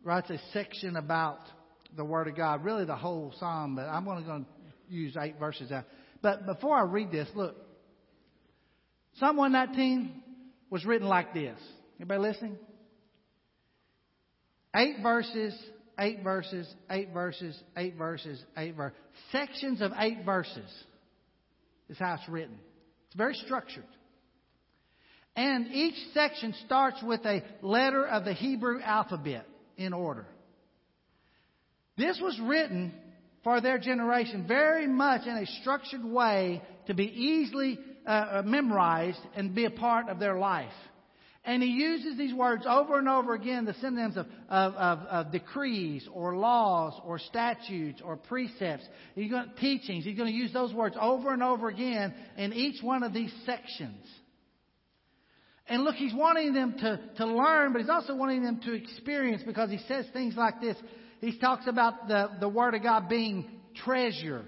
writes 0.04 0.30
a 0.30 0.38
section 0.52 0.96
about 0.96 1.40
the 1.96 2.04
Word 2.04 2.28
of 2.28 2.36
God, 2.36 2.64
really 2.64 2.84
the 2.84 2.94
whole 2.94 3.32
psalm, 3.38 3.76
but 3.76 3.86
I'm 3.86 4.06
only 4.06 4.22
going 4.22 4.44
to 4.44 4.94
use 4.94 5.16
eight 5.20 5.38
verses 5.38 5.72
out. 5.72 5.84
But 6.22 6.46
before 6.46 6.76
I 6.76 6.82
read 6.82 7.10
this, 7.10 7.28
look. 7.34 7.56
Psalm 9.18 9.36
119, 9.36 10.22
was 10.70 10.84
written 10.84 11.06
like 11.06 11.32
this. 11.32 11.58
Everybody 12.00 12.20
listening? 12.20 12.58
Eight 14.74 14.96
verses, 15.02 15.54
eight 16.00 16.24
verses, 16.24 16.72
eight 16.90 17.12
verses, 17.12 17.56
eight 17.76 17.94
verses, 17.96 18.42
eight 18.56 18.74
verses. 18.74 18.98
Sections 19.30 19.80
of 19.80 19.92
eight 19.98 20.24
verses 20.24 20.68
is 21.88 21.96
how 21.96 22.14
it's 22.14 22.28
written. 22.28 22.58
It's 23.06 23.14
very 23.16 23.34
structured. 23.34 23.84
And 25.36 25.68
each 25.72 25.96
section 26.12 26.54
starts 26.64 27.02
with 27.02 27.24
a 27.26 27.42
letter 27.60 28.06
of 28.06 28.24
the 28.24 28.34
Hebrew 28.34 28.80
alphabet 28.80 29.46
in 29.76 29.92
order. 29.92 30.26
This 31.96 32.20
was 32.20 32.38
written 32.40 32.92
for 33.42 33.60
their 33.60 33.78
generation 33.78 34.46
very 34.46 34.86
much 34.86 35.26
in 35.26 35.36
a 35.36 35.46
structured 35.60 36.04
way 36.04 36.62
to 36.86 36.94
be 36.94 37.04
easily 37.04 37.78
uh, 38.06 38.42
memorized 38.44 39.20
and 39.36 39.54
be 39.54 39.64
a 39.64 39.70
part 39.70 40.08
of 40.08 40.18
their 40.18 40.38
life. 40.38 40.72
And 41.46 41.62
he 41.62 41.68
uses 41.68 42.16
these 42.16 42.32
words 42.32 42.64
over 42.66 42.98
and 42.98 43.06
over 43.06 43.34
again, 43.34 43.66
the 43.66 43.74
synonyms 43.74 44.16
of, 44.16 44.26
of, 44.48 44.74
of, 44.74 44.98
of 45.00 45.32
decrees 45.32 46.08
or 46.10 46.36
laws 46.36 46.98
or 47.04 47.18
statutes 47.18 48.00
or 48.02 48.16
precepts. 48.16 48.84
He's 49.14 49.30
going, 49.30 49.50
teachings. 49.60 50.04
He's 50.04 50.16
going 50.16 50.32
to 50.32 50.36
use 50.36 50.54
those 50.54 50.72
words 50.72 50.96
over 50.98 51.34
and 51.34 51.42
over 51.42 51.68
again 51.68 52.14
in 52.38 52.54
each 52.54 52.82
one 52.82 53.02
of 53.02 53.12
these 53.12 53.32
sections. 53.44 54.06
And 55.66 55.82
look, 55.84 55.94
he's 55.94 56.14
wanting 56.14 56.52
them 56.52 56.74
to, 56.78 57.00
to 57.16 57.26
learn, 57.26 57.72
but 57.72 57.80
he's 57.80 57.90
also 57.90 58.14
wanting 58.14 58.42
them 58.42 58.60
to 58.64 58.72
experience 58.72 59.42
because 59.46 59.70
he 59.70 59.78
says 59.88 60.04
things 60.12 60.34
like 60.36 60.60
this. 60.60 60.76
He 61.20 61.38
talks 61.38 61.66
about 61.66 62.06
the, 62.06 62.30
the 62.40 62.48
Word 62.48 62.74
of 62.74 62.82
God 62.82 63.08
being 63.08 63.48
treasure. 63.84 64.44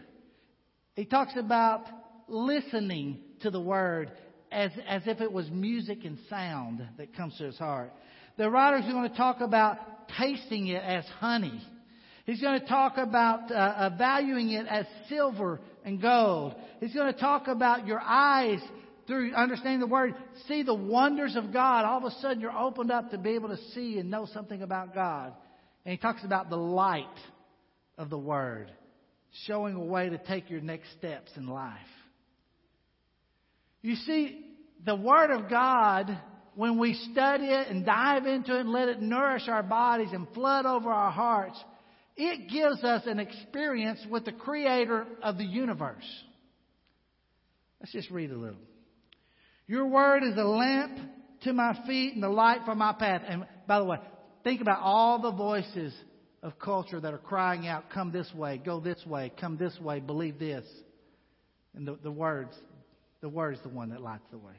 He 0.94 1.06
talks 1.06 1.32
about 1.36 1.86
listening 2.28 3.20
to 3.40 3.50
the 3.50 3.60
Word 3.60 4.12
as, 4.52 4.70
as 4.86 5.02
if 5.06 5.20
it 5.20 5.32
was 5.32 5.48
music 5.50 6.04
and 6.04 6.18
sound 6.28 6.86
that 6.98 7.16
comes 7.16 7.36
to 7.38 7.44
his 7.44 7.58
heart. 7.58 7.92
The 8.36 8.50
writer's 8.50 8.84
going 8.90 9.08
to 9.08 9.16
talk 9.16 9.40
about 9.40 10.08
tasting 10.18 10.68
it 10.68 10.82
as 10.82 11.04
honey. 11.18 11.62
He's 12.26 12.40
going 12.40 12.60
to 12.60 12.66
talk 12.66 12.98
about 12.98 13.50
uh, 13.50 13.54
uh, 13.54 13.90
valuing 13.96 14.50
it 14.50 14.66
as 14.66 14.84
silver 15.08 15.60
and 15.84 16.02
gold. 16.02 16.54
He's 16.80 16.92
going 16.92 17.12
to 17.12 17.18
talk 17.18 17.48
about 17.48 17.86
your 17.86 18.00
eyes 18.00 18.60
through 19.06 19.34
understanding 19.34 19.80
the 19.80 19.86
word, 19.86 20.14
see 20.48 20.62
the 20.62 20.74
wonders 20.74 21.36
of 21.36 21.52
God. 21.52 21.84
All 21.84 21.98
of 21.98 22.04
a 22.04 22.10
sudden, 22.20 22.40
you're 22.40 22.56
opened 22.56 22.90
up 22.90 23.10
to 23.10 23.18
be 23.18 23.30
able 23.30 23.48
to 23.50 23.58
see 23.72 23.98
and 23.98 24.10
know 24.10 24.26
something 24.32 24.62
about 24.62 24.94
God. 24.94 25.32
And 25.84 25.92
he 25.92 25.98
talks 25.98 26.24
about 26.24 26.50
the 26.50 26.56
light 26.56 27.06
of 27.96 28.10
the 28.10 28.18
word, 28.18 28.72
showing 29.46 29.74
a 29.74 29.84
way 29.84 30.08
to 30.08 30.18
take 30.18 30.50
your 30.50 30.60
next 30.60 30.92
steps 30.98 31.30
in 31.36 31.46
life. 31.46 31.76
You 33.82 33.94
see, 33.94 34.44
the 34.84 34.96
Word 34.96 35.30
of 35.30 35.48
God, 35.48 36.18
when 36.54 36.78
we 36.78 36.94
study 37.12 37.46
it 37.46 37.68
and 37.68 37.86
dive 37.86 38.26
into 38.26 38.56
it 38.56 38.62
and 38.62 38.72
let 38.72 38.88
it 38.88 39.00
nourish 39.00 39.48
our 39.48 39.62
bodies 39.62 40.08
and 40.12 40.26
flood 40.34 40.66
over 40.66 40.90
our 40.90 41.12
hearts, 41.12 41.56
it 42.16 42.50
gives 42.50 42.82
us 42.82 43.02
an 43.06 43.20
experience 43.20 44.00
with 44.10 44.24
the 44.24 44.32
Creator 44.32 45.06
of 45.22 45.38
the 45.38 45.44
universe. 45.44 46.04
Let's 47.80 47.92
just 47.92 48.10
read 48.10 48.30
a 48.32 48.36
little. 48.36 48.58
Your 49.66 49.86
Word 49.86 50.22
is 50.22 50.36
a 50.36 50.44
lamp 50.44 50.98
to 51.42 51.52
my 51.52 51.78
feet 51.86 52.14
and 52.14 52.22
the 52.22 52.28
light 52.28 52.60
for 52.64 52.74
my 52.74 52.92
path. 52.92 53.22
And 53.26 53.46
by 53.66 53.78
the 53.78 53.84
way, 53.84 53.98
think 54.44 54.60
about 54.60 54.80
all 54.80 55.20
the 55.20 55.32
voices 55.32 55.94
of 56.42 56.58
culture 56.58 57.00
that 57.00 57.12
are 57.12 57.18
crying 57.18 57.66
out, 57.66 57.90
come 57.92 58.12
this 58.12 58.32
way, 58.34 58.60
go 58.64 58.78
this 58.78 59.04
way, 59.04 59.32
come 59.40 59.56
this 59.56 59.78
way, 59.80 60.00
believe 60.00 60.38
this. 60.38 60.64
And 61.74 61.86
the, 61.86 61.98
the 62.02 62.10
words, 62.10 62.54
the 63.20 63.28
word 63.28 63.54
is 63.54 63.62
the 63.62 63.68
one 63.68 63.90
that 63.90 64.00
lights 64.00 64.26
the 64.30 64.38
way. 64.38 64.54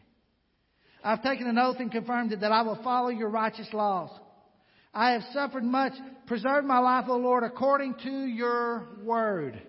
I've 1.03 1.23
taken 1.23 1.47
an 1.47 1.57
oath 1.57 1.77
and 1.79 1.91
confirmed 1.91 2.33
it 2.33 2.41
that 2.41 2.51
I 2.51 2.63
will 2.63 2.81
follow 2.83 3.09
your 3.09 3.29
righteous 3.29 3.69
laws. 3.71 4.09
I 4.93 5.11
have 5.11 5.21
suffered 5.31 5.63
much. 5.63 5.93
Preserve 6.25 6.65
my 6.65 6.79
life, 6.79 7.05
O 7.07 7.17
Lord, 7.17 7.43
according 7.43 7.95
to 8.03 8.25
your 8.25 8.87
word. 9.03 9.61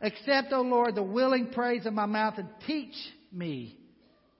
Accept, 0.00 0.52
O 0.52 0.62
Lord, 0.62 0.94
the 0.94 1.02
willing 1.02 1.50
praise 1.50 1.86
of 1.86 1.92
my 1.92 2.06
mouth 2.06 2.34
and 2.38 2.48
teach 2.66 2.94
me 3.30 3.77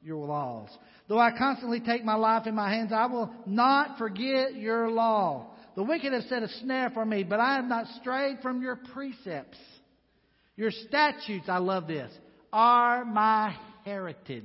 your 0.03 0.27
laws. 0.27 0.69
Though 1.09 1.19
I 1.19 1.31
constantly 1.37 1.81
take 1.81 2.05
my 2.05 2.15
life 2.15 2.47
in 2.47 2.55
my 2.55 2.71
hands, 2.71 2.93
I 2.93 3.07
will 3.07 3.33
not 3.47 3.99
forget 3.99 4.55
your 4.55 4.91
law. 4.91 5.55
The 5.75 5.83
wicked 5.83 6.13
have 6.13 6.25
set 6.25 6.43
a 6.43 6.49
snare 6.61 6.91
for 6.91 7.05
me, 7.05 7.23
but 7.23 7.41
I 7.41 7.55
have 7.55 7.65
not 7.65 7.87
strayed 8.01 8.39
from 8.43 8.63
your 8.63 8.77
precepts. 8.77 9.59
Your 10.57 10.71
statutes, 10.71 11.49
I 11.49 11.59
love 11.59 11.87
this, 11.87 12.11
are 12.53 13.05
my 13.05 13.57
heritage 13.85 14.45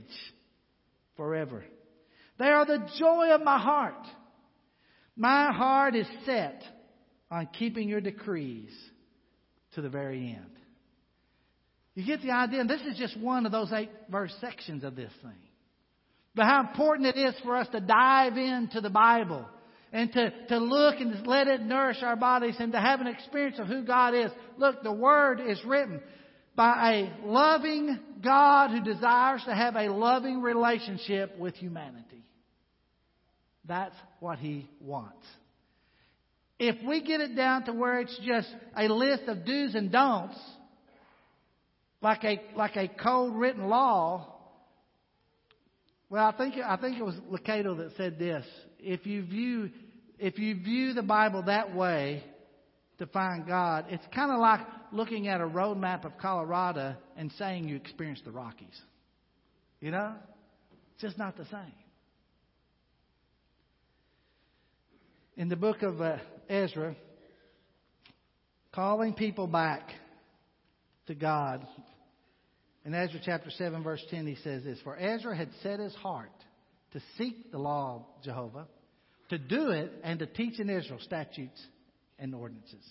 forever. 1.18 1.64
They 2.38 2.46
are 2.46 2.66
the 2.66 2.88
joy 3.00 3.32
of 3.32 3.42
my 3.42 3.60
heart. 3.60 4.06
My 5.16 5.52
heart 5.52 5.96
is 5.96 6.08
set 6.26 6.62
on 7.30 7.48
keeping 7.58 7.90
your 7.90 8.02
decrees 8.02 8.72
to 9.74 9.82
the 9.82 9.90
very 9.90 10.30
end. 10.30 10.52
You 11.96 12.06
get 12.06 12.22
the 12.22 12.32
idea? 12.32 12.62
And 12.62 12.70
this 12.70 12.82
is 12.82 12.98
just 12.98 13.20
one 13.20 13.46
of 13.46 13.52
those 13.52 13.72
eight 13.72 13.90
verse 14.10 14.34
sections 14.42 14.84
of 14.84 14.96
this 14.96 15.12
thing. 15.22 15.32
But 16.36 16.46
how 16.46 16.62
important 16.62 17.16
it 17.16 17.20
is 17.20 17.36
for 17.44 17.56
us 17.56 17.68
to 17.70 17.80
dive 17.80 18.38
into 18.38 18.82
the 18.82 18.90
Bible 18.90 19.46
and 19.92 20.12
to, 20.14 20.32
to 20.48 20.58
look 20.58 21.00
and 21.00 21.26
let 21.28 21.48
it 21.48 21.62
nourish 21.62 21.98
our 22.02 22.16
bodies 22.16 22.56
and 22.60 22.72
to 22.72 22.80
have 22.80 23.00
an 23.00 23.08
experience 23.08 23.60
of 23.60 23.68
who 23.68 23.84
God 23.84 24.16
is. 24.16 24.32
Look, 24.58 24.82
the 24.82 24.92
Word 24.92 25.40
is 25.40 25.62
written 25.66 26.02
by 26.56 26.94
a 26.94 27.28
loving 27.28 28.00
God 28.24 28.72
who 28.72 28.82
desires 28.82 29.44
to 29.46 29.54
have 29.54 29.76
a 29.76 29.90
loving 29.90 30.42
relationship 30.42 31.38
with 31.38 31.56
humanity. 31.56 32.24
That's 33.66 33.96
what 34.20 34.40
He 34.40 34.68
wants. 34.82 35.26
If 36.58 36.84
we 36.88 37.04
get 37.04 37.22
it 37.22 37.36
down 37.36 37.66
to 37.66 37.74
where 37.74 38.00
it's 38.00 38.20
just 38.26 38.48
a 38.76 38.88
list 38.88 39.24
of 39.28 39.46
do's 39.46 39.76
and 39.76 39.92
don'ts, 39.92 40.38
like 42.04 42.24
a, 42.26 42.42
like 42.56 42.76
a 42.76 42.88
code 42.88 43.34
written 43.34 43.70
law, 43.70 44.28
well, 46.10 46.28
I 46.28 46.38
think, 46.38 46.56
I 46.64 46.76
think 46.78 47.00
it 47.00 47.04
was 47.04 47.16
Lucado 47.32 47.78
that 47.78 47.92
said 47.98 48.20
this. 48.20 48.46
If 48.80 49.08
you 49.08 49.24
view, 49.24 49.72
if 50.20 50.38
you 50.38 50.62
view 50.62 50.94
the 50.94 51.02
Bible 51.02 51.44
that 51.44 51.74
way 51.74 52.24
to 53.00 53.08
find 53.08 53.48
God, 53.48 53.86
it's 53.90 54.04
kind 54.14 54.32
of 54.32 54.40
like 54.40 54.60
looking 54.92 55.28
at 55.28 55.42
a 55.42 55.46
road 55.46 55.78
map 55.78 56.06
of 56.06 56.18
Colorado 56.20 56.96
and 57.18 57.32
saying 57.40 57.68
you 57.68 57.78
experienced 57.78 58.26
the 58.26 58.32
Rockies. 58.32 58.80
You 59.80 59.92
know? 59.92 60.14
It's 60.94 61.02
just 61.02 61.18
not 61.18 61.36
the 61.36 61.46
same. 61.46 61.74
In 65.36 65.50
the 65.50 65.56
book 65.56 65.82
of 65.82 66.00
uh, 66.00 66.18
Ezra, 66.48 66.96
calling 68.72 69.14
people 69.14 69.48
back 69.48 69.90
to 71.08 71.16
God, 71.16 71.66
in 72.86 72.94
Ezra 72.94 73.20
chapter 73.24 73.50
7, 73.50 73.82
verse 73.84 74.04
10, 74.10 74.28
he 74.28 74.36
says 74.44 74.64
this 74.64 74.80
For 74.84 74.98
Ezra 74.98 75.36
had 75.36 75.50
set 75.62 75.80
his 75.80 75.94
heart 75.96 76.32
to 76.92 77.02
seek 77.18 77.52
the 77.52 77.58
law 77.58 77.96
of 77.96 78.24
Jehovah, 78.24 78.68
to 79.30 79.38
do 79.38 79.70
it, 79.70 79.92
and 80.04 80.20
to 80.20 80.26
teach 80.26 80.60
in 80.60 80.70
Israel 80.70 81.00
statutes 81.02 81.62
and 82.20 82.36
ordinances. 82.36 82.86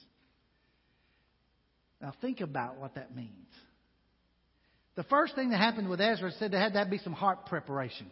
Now, 2.00 2.12
think 2.20 2.40
about 2.40 2.78
what 2.78 2.96
that 2.96 3.14
means. 3.14 3.30
The 4.96 5.04
first 5.04 5.34
thing 5.34 5.50
that 5.50 5.58
happened 5.58 5.88
with 5.88 6.00
Ezra 6.00 6.32
said 6.32 6.52
there 6.52 6.61
had 6.61 6.72
to 6.72 6.87
be 6.90 6.99
some 6.99 7.12
heart 7.12 7.46
preparation. 7.46 8.11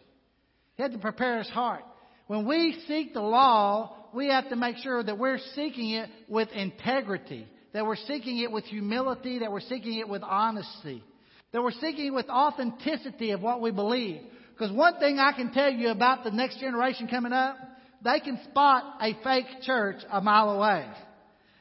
He 0.75 0.83
had 0.83 0.93
to 0.93 0.97
prepare 0.97 1.39
his 1.39 1.49
heart. 1.49 1.83
When 2.27 2.47
we 2.47 2.81
seek 2.87 3.13
the 3.13 3.21
law, 3.21 3.95
we 4.13 4.27
have 4.27 4.49
to 4.49 4.55
make 4.55 4.77
sure 4.77 5.03
that 5.03 5.17
we're 5.17 5.39
seeking 5.53 5.91
it 5.91 6.09
with 6.29 6.49
integrity, 6.53 7.45
that 7.73 7.85
we're 7.85 7.97
seeking 7.97 8.39
it 8.39 8.51
with 8.51 8.63
humility, 8.65 9.39
that 9.39 9.51
we're 9.51 9.59
seeking 9.59 9.99
it 9.99 10.07
with 10.07 10.23
honesty, 10.23 11.03
that 11.51 11.61
we're 11.61 11.71
seeking 11.71 12.13
with 12.13 12.29
authenticity 12.29 13.31
of 13.31 13.41
what 13.41 13.61
we 13.61 13.71
believe. 13.71 14.21
Because 14.53 14.71
one 14.71 14.99
thing 14.99 15.19
I 15.19 15.33
can 15.33 15.51
tell 15.51 15.71
you 15.71 15.89
about 15.89 16.23
the 16.23 16.31
next 16.31 16.59
generation 16.59 17.07
coming 17.07 17.33
up, 17.33 17.57
they 18.03 18.19
can 18.19 18.39
spot 18.49 18.97
a 19.01 19.13
fake 19.23 19.61
church 19.63 19.97
a 20.11 20.21
mile 20.21 20.51
away. 20.51 20.85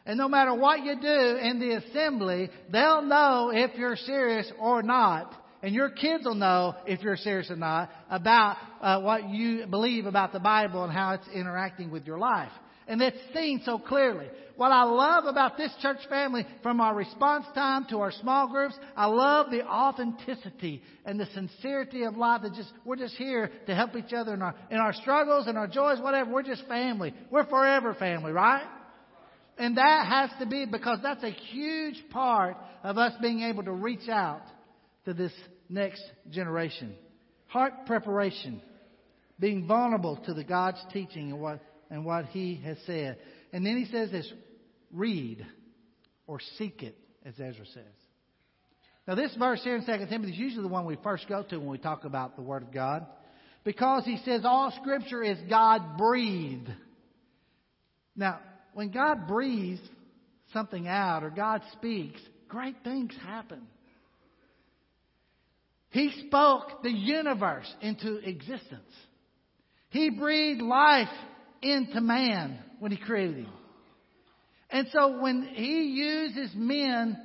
And 0.06 0.16
no 0.16 0.28
matter 0.28 0.54
what 0.54 0.85
you 0.85 1.00
do 1.00 1.37
in 1.42 1.61
the 1.61 1.76
assembly, 1.76 2.50
they'll 2.70 3.02
know 3.02 3.50
if 3.52 3.76
you're 3.76 3.97
serious 3.97 4.50
or 4.59 4.82
not. 4.82 5.35
And 5.62 5.75
your 5.75 5.90
kids 5.90 6.25
will 6.25 6.35
know 6.35 6.75
if 6.87 7.02
you're 7.02 7.16
serious 7.16 7.50
or 7.50 7.56
not 7.56 7.90
about 8.11 8.56
uh, 8.80 9.00
what 9.02 9.28
you 9.28 9.66
believe 9.66 10.06
about 10.06 10.32
the 10.32 10.40
Bible 10.40 10.85
and 10.85 10.92
how 10.92 11.12
it's 11.12 11.28
interacting 11.35 11.90
with 11.90 12.06
your 12.06 12.18
life. 12.18 12.52
And 12.90 13.00
it's 13.00 13.16
seen 13.32 13.62
so 13.64 13.78
clearly. 13.78 14.26
What 14.56 14.73
I 14.73 14.82
love 14.82 15.25
about 15.25 15.56
this 15.56 15.73
church 15.80 16.00
family, 16.11 16.44
from 16.62 16.80
our 16.82 16.94
response 16.94 17.47
time 17.54 17.87
to 17.88 18.00
our 18.00 18.12
small 18.12 18.49
groups, 18.49 18.75
I 18.94 19.06
love 19.06 19.50
the 19.50 19.64
authenticity 19.64 20.82
and 21.06 21.18
the 21.18 21.26
sincerity 21.32 22.02
of 22.02 22.16
life. 22.16 22.42
That 22.42 22.54
just 22.54 22.70
we're 22.85 22.97
just 22.97 23.14
here 23.14 23.50
to 23.68 23.75
help 23.75 23.97
each 23.97 24.12
other 24.12 24.35
in 24.35 24.42
our 24.42 24.54
in 24.70 24.76
our 24.76 24.92
struggles 24.92 25.47
and 25.47 25.56
our 25.56 25.68
joys, 25.68 25.99
whatever. 26.00 26.30
We're 26.30 26.42
just 26.42 26.66
family. 26.66 27.14
We're 27.30 27.47
forever 27.47 27.94
family, 27.94 28.32
right? 28.32 28.66
And 29.56 29.76
that 29.76 30.06
has 30.06 30.30
to 30.40 30.47
be 30.47 30.66
because 30.66 30.99
that's 31.02 31.23
a 31.23 31.30
huge 31.30 32.02
part 32.11 32.56
of 32.82 32.99
us 32.99 33.12
being 33.23 33.42
able 33.42 33.62
to 33.62 33.73
reach 33.73 34.09
out 34.09 34.42
to 35.04 35.14
this 35.14 35.32
next 35.68 36.02
generation. 36.30 36.94
Heart 37.47 37.87
preparation. 37.87 38.61
being 39.40 39.66
vulnerable 39.66 40.16
to 40.26 40.35
the 40.35 40.44
God's 40.44 40.80
teaching 40.92 41.32
and 41.32 41.40
what, 41.40 41.61
and 41.90 42.04
what 42.04 42.26
He 42.26 42.61
has 42.64 42.78
said. 42.87 43.18
And 43.52 43.66
then 43.66 43.76
he 43.76 43.90
says 43.90 44.11
this 44.11 44.30
read 44.92 45.44
or 46.26 46.38
seek 46.59 46.82
it, 46.82 46.97
as 47.25 47.35
Ezra 47.35 47.66
says. 47.66 47.85
Now, 49.06 49.14
this 49.16 49.35
verse 49.37 49.61
here 49.64 49.76
in 49.76 49.85
2 49.85 50.06
Timothy 50.06 50.32
is 50.32 50.38
usually 50.38 50.62
the 50.62 50.68
one 50.68 50.85
we 50.85 50.97
first 51.02 51.28
go 51.28 51.42
to 51.42 51.59
when 51.59 51.68
we 51.68 51.78
talk 51.78 52.04
about 52.04 52.37
the 52.37 52.42
Word 52.42 52.62
of 52.62 52.73
God 52.73 53.06
because 53.64 54.04
he 54.04 54.18
says 54.25 54.42
all 54.44 54.73
Scripture 54.80 55.23
is 55.23 55.38
God 55.49 55.99
breathed. 55.99 56.68
Now, 58.14 58.38
when 58.75 58.90
God 58.90 59.26
breathes 59.26 59.80
something 60.52 60.87
out 60.87 61.25
or 61.25 61.30
God 61.30 61.62
speaks, 61.73 62.20
great 62.49 62.76
things 62.85 63.12
happen. 63.25 63.62
He 65.90 66.12
spoke 66.28 66.82
the 66.82 66.92
universe 66.92 67.73
into 67.80 68.16
existence. 68.18 68.92
He 69.88 70.11
breathed 70.11 70.62
life 70.62 71.09
into 71.62 72.00
man 72.00 72.58
when 72.78 72.92
he 72.92 72.98
created 72.98 73.44
him. 73.44 73.52
And 74.70 74.86
so 74.92 75.20
when 75.20 75.42
he 75.42 75.82
uses 75.84 76.50
men 76.54 77.18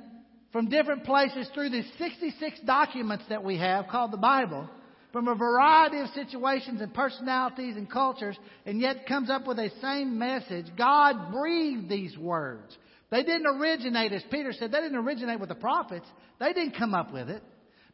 from 0.52 0.68
different 0.68 1.04
places 1.04 1.48
through 1.54 1.70
these 1.70 1.90
66 1.98 2.60
documents 2.66 3.24
that 3.28 3.44
we 3.44 3.58
have 3.58 3.88
called 3.88 4.12
the 4.12 4.16
Bible, 4.16 4.68
from 5.12 5.28
a 5.28 5.34
variety 5.34 6.00
of 6.00 6.08
situations 6.08 6.80
and 6.80 6.92
personalities 6.92 7.76
and 7.76 7.90
cultures, 7.90 8.36
and 8.66 8.80
yet 8.80 9.06
comes 9.06 9.30
up 9.30 9.46
with 9.46 9.58
a 9.58 9.70
same 9.80 10.18
message, 10.18 10.66
God 10.76 11.32
breathed 11.32 11.88
these 11.88 12.16
words. 12.18 12.76
They 13.10 13.22
didn't 13.22 13.46
originate, 13.46 14.12
as 14.12 14.22
Peter 14.30 14.52
said, 14.52 14.72
they 14.72 14.80
didn't 14.80 14.98
originate 14.98 15.40
with 15.40 15.48
the 15.48 15.54
prophets. 15.54 16.06
They 16.38 16.52
didn't 16.52 16.76
come 16.76 16.94
up 16.94 17.12
with 17.12 17.30
it. 17.30 17.42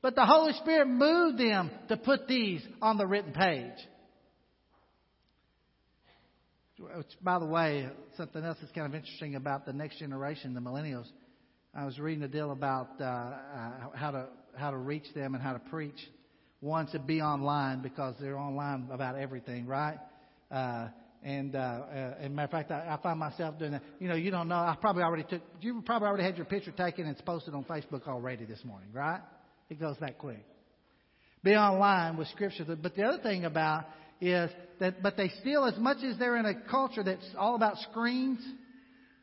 But 0.01 0.17
the 0.17 0.27
Holy 0.27 0.53
Spirit 0.55 0.89
moved 0.89 1.39
them 1.39 1.71
to 1.89 1.97
put 1.97 2.27
these 2.27 2.61
on 2.81 2.97
the 2.97 3.07
written 3.07 3.33
page. 3.33 3.79
Which, 6.97 7.07
by 7.23 7.39
the 7.39 7.47
way, 7.47 7.89
something 8.17 8.43
else 8.43 8.59
that's 8.61 8.73
kind 8.73 8.87
of 8.87 8.95
interesting 8.95 9.37
about 9.37 9.67
the 9.67 9.73
next 9.73 9.99
generation, 9.99 10.55
the 10.55 10.61
millennials. 10.61 11.07
I 11.75 11.85
was 11.85 11.99
reading 11.99 12.25
a 12.25 12.29
deal 12.29 12.51
about 12.51 12.91
uh, 13.01 13.05
uh, 13.05 13.71
how 13.95 14.11
to 14.11 14.27
how 14.57 14.71
to 14.71 14.77
reach 14.77 15.07
them 15.15 15.35
and 15.35 15.43
how 15.43 15.53
to 15.53 15.59
preach. 15.59 15.99
One 16.61 16.87
to 16.89 16.99
be 16.99 17.21
online 17.21 17.83
because 17.83 18.15
they're 18.21 18.39
online 18.39 18.89
about 18.91 19.17
everything, 19.17 19.67
right? 19.67 19.99
Uh, 20.51 20.89
and 21.23 21.55
uh, 21.55 21.59
uh, 21.59 22.15
as 22.19 22.27
a 22.27 22.29
matter 22.29 22.45
of 22.45 22.51
fact, 22.51 22.71
I, 22.71 22.95
I 22.95 22.99
find 23.03 23.19
myself 23.19 23.59
doing 23.59 23.73
that. 23.73 23.83
You 24.01 24.09
know, 24.09 24.15
you 24.15 24.31
don't 24.31 24.49
know. 24.49 24.57
I 24.57 24.77
probably 24.81 25.03
already 25.03 25.25
took. 25.25 25.43
You 25.61 25.83
probably 25.87 26.09
already 26.09 26.25
had 26.25 26.37
your 26.37 26.47
picture 26.47 26.73
taken 26.73 27.07
and 27.07 27.13
it's 27.13 27.23
posted 27.23 27.55
on 27.55 27.65
Facebook 27.65 28.09
already 28.09 28.45
this 28.45 28.65
morning, 28.65 28.89
right? 28.93 29.21
It 29.71 29.79
goes 29.79 29.97
that 30.01 30.19
quick. 30.19 30.45
Be 31.45 31.53
online 31.53 32.17
with 32.17 32.29
Scripture. 32.29 32.65
But 32.81 32.95
the 32.95 33.05
other 33.05 33.23
thing 33.23 33.45
about 33.45 33.85
is 34.23 34.51
that, 34.79 35.03
but 35.03 35.17
they 35.17 35.29
still, 35.41 35.65
as 35.65 35.77
much 35.79 35.99
as 36.05 36.17
they're 36.17 36.37
in 36.37 36.47
a 36.47 36.55
culture 36.71 37.03
that's 37.03 37.27
all 37.37 37.57
about 37.57 37.77
screens, 37.91 38.41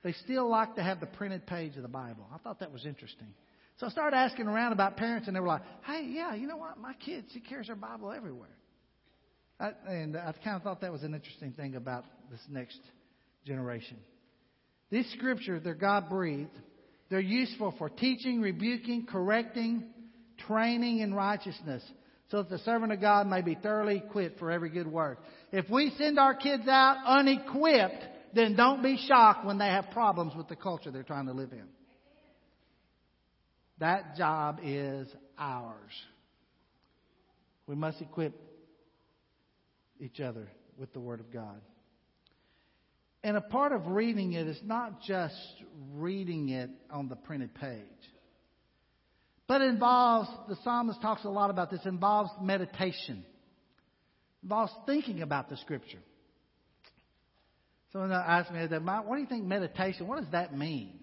they 0.03 0.11
still 0.11 0.49
like 0.49 0.75
to 0.75 0.83
have 0.83 0.99
the 0.99 1.05
printed 1.05 1.47
page 1.47 1.77
of 1.77 1.83
the 1.83 1.87
Bible. 1.87 2.27
I 2.33 2.37
thought 2.37 2.59
that 2.59 2.71
was 2.71 2.85
interesting. 2.85 3.27
So 3.77 3.87
I 3.87 3.89
started 3.91 4.17
asking 4.17 4.47
around 4.47 4.73
about 4.73 4.97
parents, 4.97 5.27
and 5.27 5.35
they 5.35 5.39
were 5.39 5.47
like, 5.47 5.61
hey, 5.85 6.05
yeah, 6.09 6.35
you 6.35 6.47
know 6.47 6.57
what? 6.57 6.77
My 6.77 6.93
kid, 6.93 7.25
she 7.33 7.39
carries 7.39 7.69
her 7.69 7.75
Bible 7.75 8.11
everywhere. 8.11 8.49
I, 9.57 9.71
and 9.87 10.17
I 10.17 10.33
kind 10.43 10.57
of 10.57 10.63
thought 10.63 10.81
that 10.81 10.91
was 10.91 11.03
an 11.03 11.13
interesting 11.13 11.53
thing 11.53 11.75
about 11.75 12.03
this 12.29 12.41
next 12.49 12.79
generation. 13.45 13.97
These 14.89 15.09
scriptures, 15.17 15.61
they're 15.63 15.75
God 15.75 16.09
breathed. 16.09 16.49
They're 17.09 17.21
useful 17.21 17.73
for 17.77 17.89
teaching, 17.89 18.41
rebuking, 18.41 19.05
correcting, 19.05 19.85
training 20.45 20.99
in 20.99 21.13
righteousness 21.13 21.83
so 22.29 22.37
that 22.37 22.49
the 22.49 22.59
servant 22.59 22.91
of 22.91 23.01
God 23.01 23.27
may 23.27 23.41
be 23.41 23.55
thoroughly 23.55 23.97
equipped 23.97 24.39
for 24.39 24.51
every 24.51 24.69
good 24.69 24.87
work. 24.87 25.19
If 25.51 25.69
we 25.69 25.91
send 25.97 26.19
our 26.19 26.35
kids 26.35 26.67
out 26.67 26.97
unequipped, 27.05 28.05
then 28.35 28.55
don't 28.55 28.83
be 28.83 28.97
shocked 29.07 29.45
when 29.45 29.57
they 29.57 29.67
have 29.67 29.89
problems 29.91 30.33
with 30.35 30.47
the 30.47 30.55
culture 30.55 30.91
they're 30.91 31.03
trying 31.03 31.25
to 31.25 31.33
live 31.33 31.51
in. 31.51 31.65
That 33.79 34.15
job 34.15 34.59
is 34.63 35.07
ours. 35.37 35.91
We 37.65 37.75
must 37.75 38.01
equip 38.01 38.33
each 39.99 40.19
other 40.19 40.49
with 40.77 40.93
the 40.93 40.99
Word 40.99 41.19
of 41.19 41.31
God. 41.31 41.61
And 43.23 43.35
a 43.35 43.41
part 43.41 43.71
of 43.71 43.87
reading 43.87 44.33
it 44.33 44.47
is 44.47 44.59
not 44.63 45.01
just 45.01 45.35
reading 45.93 46.49
it 46.49 46.69
on 46.91 47.09
the 47.09 47.15
printed 47.15 47.53
page. 47.55 47.83
But 49.49 49.61
it 49.61 49.69
involves, 49.69 50.29
the 50.47 50.55
psalmist 50.63 51.01
talks 51.01 51.25
a 51.25 51.29
lot 51.29 51.49
about 51.49 51.71
this, 51.71 51.79
involves 51.85 52.29
meditation. 52.39 53.25
involves 54.43 54.71
thinking 54.85 55.23
about 55.23 55.49
the 55.49 55.57
scripture. 55.57 55.97
Someone 57.91 58.11
asked 58.11 58.51
me, 58.51 58.59
what 58.59 59.15
do 59.15 59.21
you 59.21 59.27
think 59.27 59.45
meditation, 59.45 60.07
what 60.07 60.19
does 60.19 60.31
that 60.33 60.55
mean? 60.55 60.99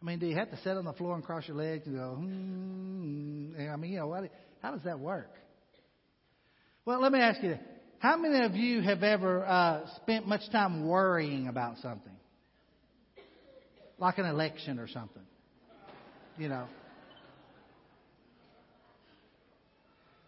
I 0.00 0.06
mean, 0.06 0.18
do 0.18 0.26
you 0.26 0.34
have 0.36 0.50
to 0.52 0.56
sit 0.64 0.74
on 0.74 0.86
the 0.86 0.94
floor 0.94 1.16
and 1.16 1.22
cross 1.22 1.46
your 1.46 1.58
legs 1.58 1.86
and 1.86 1.96
go, 1.96 2.14
hmm? 2.14 3.70
I 3.70 3.76
mean, 3.76 3.92
you 3.92 3.98
know, 3.98 4.06
what, 4.06 4.30
how 4.62 4.70
does 4.70 4.82
that 4.84 4.98
work? 4.98 5.30
Well, 6.86 7.02
let 7.02 7.12
me 7.12 7.18
ask 7.18 7.42
you, 7.42 7.58
how 7.98 8.16
many 8.16 8.42
of 8.46 8.54
you 8.56 8.80
have 8.80 9.02
ever 9.02 9.44
uh, 9.44 9.86
spent 9.96 10.26
much 10.26 10.50
time 10.50 10.88
worrying 10.88 11.48
about 11.48 11.76
something? 11.82 12.16
Like 13.98 14.16
an 14.16 14.24
election 14.24 14.78
or 14.78 14.88
something. 14.88 15.24
You 16.38 16.48
know. 16.48 16.66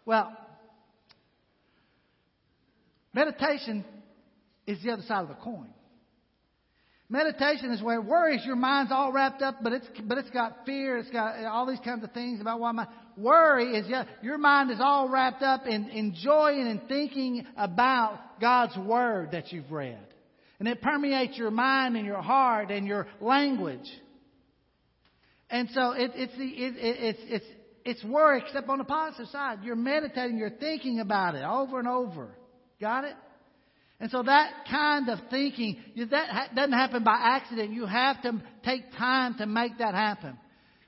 Well, 0.09 0.35
meditation 3.13 3.85
is 4.65 4.81
the 4.81 4.89
other 4.93 5.03
side 5.03 5.21
of 5.21 5.27
the 5.27 5.35
coin. 5.35 5.69
Meditation 7.09 7.69
is 7.69 7.83
where 7.83 8.01
worries 8.01 8.41
your 8.43 8.55
mind's 8.55 8.91
all 8.91 9.11
wrapped 9.11 9.43
up, 9.43 9.57
but 9.61 9.71
it's 9.71 9.85
but 10.05 10.17
it's 10.17 10.31
got 10.31 10.65
fear, 10.65 10.97
it's 10.97 11.11
got 11.11 11.45
all 11.45 11.67
these 11.67 11.79
kinds 11.85 12.03
of 12.03 12.11
things 12.11 12.41
about 12.41 12.59
why 12.59 12.71
my 12.71 12.87
worry 13.17 13.77
is 13.77 13.85
yeah, 13.87 14.05
your 14.23 14.39
mind 14.39 14.71
is 14.71 14.79
all 14.81 15.07
wrapped 15.09 15.43
up 15.43 15.67
in 15.67 15.89
enjoying 15.89 16.65
and 16.65 16.81
thinking 16.87 17.45
about 17.55 18.39
God's 18.41 18.75
word 18.79 19.33
that 19.33 19.51
you've 19.51 19.71
read, 19.71 20.07
and 20.57 20.67
it 20.67 20.81
permeates 20.81 21.37
your 21.37 21.51
mind 21.51 21.95
and 21.95 22.05
your 22.07 22.23
heart 22.23 22.71
and 22.71 22.87
your 22.87 23.05
language. 23.21 23.87
And 25.51 25.69
so 25.71 25.91
it, 25.91 26.13
it's 26.15 26.35
the 26.35 26.45
it, 26.45 26.75
it, 26.77 26.97
it's 26.99 27.19
it's 27.25 27.58
it's 27.85 28.03
worry, 28.03 28.41
except 28.45 28.67
on 28.69 28.77
the 28.77 28.83
positive 28.83 29.27
side. 29.27 29.59
You're 29.63 29.75
meditating, 29.75 30.37
you're 30.37 30.49
thinking 30.49 30.99
about 30.99 31.35
it 31.35 31.43
over 31.43 31.79
and 31.79 31.87
over. 31.87 32.29
Got 32.79 33.05
it? 33.05 33.15
And 33.99 34.09
so 34.09 34.23
that 34.23 34.65
kind 34.69 35.09
of 35.09 35.19
thinking, 35.29 35.77
that 36.09 36.55
doesn't 36.55 36.71
happen 36.71 37.03
by 37.03 37.17
accident. 37.19 37.73
You 37.73 37.85
have 37.85 38.21
to 38.21 38.41
take 38.63 38.83
time 38.97 39.35
to 39.39 39.45
make 39.45 39.77
that 39.79 39.93
happen. 39.93 40.37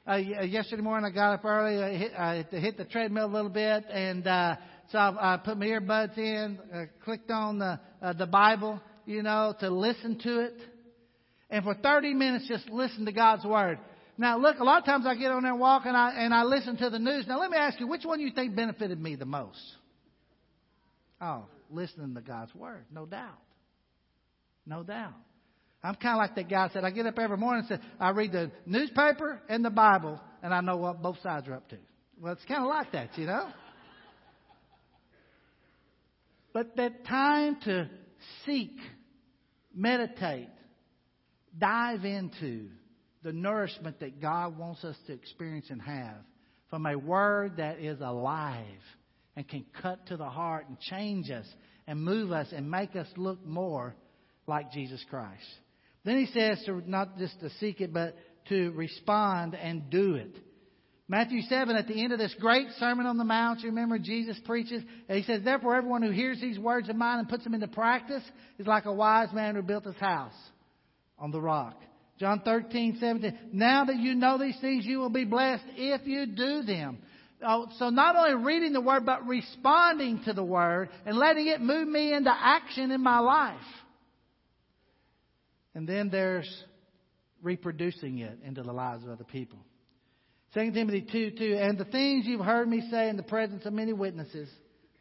Uh, 0.08 0.16
yesterday 0.16 0.82
morning 0.82 1.12
I 1.12 1.14
got 1.14 1.34
up 1.34 1.46
early, 1.46 1.82
I 1.82 1.98
hit, 1.98 2.12
I 2.18 2.46
hit 2.50 2.78
the 2.78 2.86
treadmill 2.86 3.26
a 3.26 3.34
little 3.34 3.52
bit, 3.52 3.86
and 3.92 4.26
uh, 4.26 4.56
so 4.92 4.98
I, 4.98 5.36
I 5.36 5.38
put 5.38 5.58
my 5.58 5.66
earbuds 5.68 6.18
in, 6.18 6.58
uh, 6.74 6.86
clicked 7.04 7.30
on 7.30 7.60
the 7.60 7.80
uh, 8.02 8.14
the 8.14 8.26
Bible, 8.26 8.82
you 9.06 9.22
know, 9.22 9.54
to 9.60 9.70
listen 9.70 10.18
to 10.20 10.40
it, 10.40 10.56
and 11.52 11.64
for 11.64 11.76
30 11.76 12.16
minutes 12.16 12.48
just 12.48 12.68
listen 12.70 13.06
to 13.06 13.12
God's 13.12 13.46
word. 13.46 13.78
Now, 14.18 14.38
look, 14.38 14.60
a 14.60 14.64
lot 14.64 14.80
of 14.80 14.86
times 14.86 15.06
I 15.08 15.16
get 15.16 15.32
on 15.32 15.44
there 15.44 15.52
and 15.52 15.60
walk 15.60 15.84
and 15.86 15.96
I, 15.98 16.12
and 16.18 16.34
I 16.34 16.44
listen 16.44 16.78
to 16.78 16.90
the 16.90 17.00
news. 17.00 17.26
Now, 17.28 17.40
let 17.40 17.50
me 17.50 17.58
ask 17.58 17.80
you, 17.80 17.88
which 17.88 18.06
one 18.06 18.20
you 18.20 18.32
think 18.32 18.56
benefited 18.56 19.02
me 19.02 19.16
the 19.16 19.26
most? 19.26 19.60
Oh, 21.20 21.46
listening 21.70 22.14
to 22.16 22.22
God's 22.22 22.54
Word, 22.54 22.86
no 22.92 23.06
doubt. 23.06 23.40
No 24.66 24.84
doubt. 24.84 25.14
I'm 25.84 25.96
kind 25.96 26.14
of 26.14 26.18
like 26.18 26.36
that 26.36 26.50
guy 26.50 26.70
said, 26.72 26.84
I 26.84 26.92
get 26.92 27.08
up 27.08 27.18
every 27.18 27.38
morning 27.38 27.66
and 27.68 27.80
say, 27.80 27.88
I 28.00 28.12
read 28.12 28.32
the 28.32 28.52
newspaper 28.66 29.42
and 29.50 29.66
the 29.66 29.72
Bible, 29.72 30.20
and 30.44 30.54
I 30.54 30.62
know 30.62 30.78
what 30.78 31.02
both 31.02 31.20
sides 31.24 31.48
are 31.48 31.56
up 31.56 31.68
to. 31.70 31.78
Well, 32.20 32.34
it's 32.34 32.46
kind 32.46 32.62
of 32.62 32.70
like 32.70 32.92
that, 32.92 33.18
you 33.18 33.26
know? 33.26 33.50
But 36.54 36.76
that 36.76 37.06
time 37.06 37.58
to 37.66 37.90
seek, 38.46 38.76
meditate, 39.74 40.50
dive 41.58 42.06
into, 42.06 42.68
the 43.24 43.34
nourishment 43.34 44.00
that 44.00 44.22
God 44.22 44.58
wants 44.58 44.84
us 44.84 44.96
to 45.08 45.14
experience 45.14 45.68
and 45.70 45.82
have 45.82 46.18
from 46.70 46.86
a 46.86 46.98
word 46.98 47.58
that 47.58 47.80
is 47.80 48.00
alive 48.02 48.66
and 49.36 49.48
can 49.48 49.66
cut 49.82 50.08
to 50.08 50.18
the 50.18 50.30
heart 50.30 50.68
and 50.68 50.80
change 50.80 51.30
us 51.30 51.46
and 51.88 52.02
move 52.02 52.32
us 52.32 52.48
and 52.52 52.70
make 52.70 52.96
us 52.96 53.08
look 53.18 53.46
more 53.46 53.96
like 54.48 54.72
Jesus 54.72 55.04
Christ. 55.10 55.44
Then 56.04 56.18
he 56.18 56.26
says 56.28 56.64
to 56.66 56.82
not 56.90 57.18
just 57.18 57.40
to 57.42 57.50
seek 57.60 57.82
it, 57.82 57.94
but 57.94 58.16
to 58.50 58.72
respond 58.72 59.56
and 59.56 59.90
do 59.90 60.16
it. 60.16 60.36
Matthew 61.08 61.42
7, 61.42 61.76
at 61.76 61.88
the 61.88 62.02
end 62.02 62.14
of 62.14 62.20
this 62.20 62.34
great 62.40 62.68
Sermon 62.80 63.06
on 63.06 63.18
the 63.18 63.26
Mount, 63.26 63.60
you 63.60 63.70
remember 63.70 64.00
Jesus 64.00 64.40
preaches, 64.46 64.82
and 65.10 65.18
he 65.18 65.26
says, 65.26 65.42
Therefore, 65.44 65.76
everyone 65.76 66.02
who 66.02 66.12
hears 66.12 66.40
these 66.40 66.58
words 66.58 66.88
of 66.88 66.96
mine 66.96 67.20
and 67.20 67.28
puts 67.28 67.44
them 67.44 67.54
into 67.54 67.68
practice 67.68 68.24
is 68.58 68.66
like 68.66 68.86
a 68.86 68.94
wise 68.94 69.28
man 69.34 69.56
who 69.56 69.62
built 69.62 69.84
his 69.84 69.98
house 69.98 70.34
on 71.20 71.32
the 71.32 71.42
rock. 71.42 71.78
John 72.22 72.42
13, 72.42 72.98
17. 73.00 73.50
Now 73.52 73.86
that 73.86 73.96
you 73.96 74.14
know 74.14 74.38
these 74.38 74.56
things, 74.62 74.86
you 74.86 75.00
will 75.00 75.10
be 75.10 75.26
blessed 75.26 75.64
if 75.76 76.06
you 76.06 76.28
do 76.28 76.62
them. 76.62 77.00
Oh, 77.44 77.66
so 77.80 77.90
not 77.90 78.16
only 78.16 78.46
reading 78.46 78.74
the 78.74 78.80
Word, 78.80 79.08
but 79.08 79.26
responding 79.26 80.22
to 80.26 80.34
the 80.34 80.44
Word 80.44 80.90
and 81.04 81.18
letting 81.18 81.48
it 81.48 81.60
move 81.62 81.88
me 81.88 82.14
into 82.14 82.30
action 82.32 82.92
in 82.92 83.02
my 83.02 83.18
life. 83.18 83.58
And 85.74 85.90
then 85.90 86.12
there's 86.12 86.48
reproducing 87.42 88.20
it 88.20 88.38
into 88.46 88.62
the 88.62 88.72
lives 88.72 89.04
of 89.04 89.10
other 89.10 89.24
people. 89.24 89.58
2 90.54 90.74
Timothy 90.74 91.02
2 91.12 91.32
2. 91.32 91.58
And 91.60 91.76
the 91.76 91.86
things 91.86 92.28
you've 92.28 92.46
heard 92.46 92.68
me 92.70 92.88
say 92.92 93.10
in 93.10 93.18
the 93.18 93.24
presence 93.24 93.66
of 93.66 93.74
many 93.74 93.94
witnesses, 93.94 94.48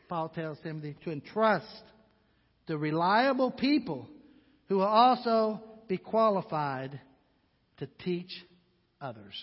Paul 0.08 0.30
tells 0.30 0.56
Timothy 0.62 0.96
to 1.04 1.12
entrust 1.12 1.66
to 2.66 2.78
reliable 2.78 3.50
people 3.50 4.08
who 4.68 4.76
will 4.76 4.84
also 4.84 5.60
be 5.86 5.98
qualified 5.98 6.98
to 7.80 7.88
teach 8.04 8.30
others. 9.00 9.34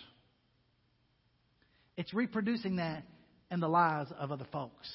It's 1.98 2.14
reproducing 2.14 2.78
that 2.78 3.04
in 3.52 3.60
the 3.60 3.68
lives 3.68 4.12
of 4.18 4.32
other 4.32 4.48
folks. 4.52 4.88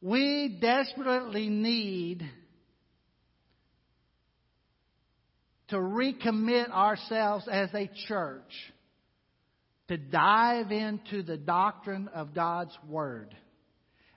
We 0.00 0.58
desperately 0.60 1.48
need 1.48 2.22
to 5.68 5.76
recommit 5.76 6.70
ourselves 6.70 7.48
as 7.50 7.70
a 7.74 7.90
church 8.06 8.52
to 9.88 9.96
dive 9.96 10.70
into 10.70 11.22
the 11.22 11.36
doctrine 11.36 12.08
of 12.14 12.34
God's 12.34 12.76
Word. 12.88 13.34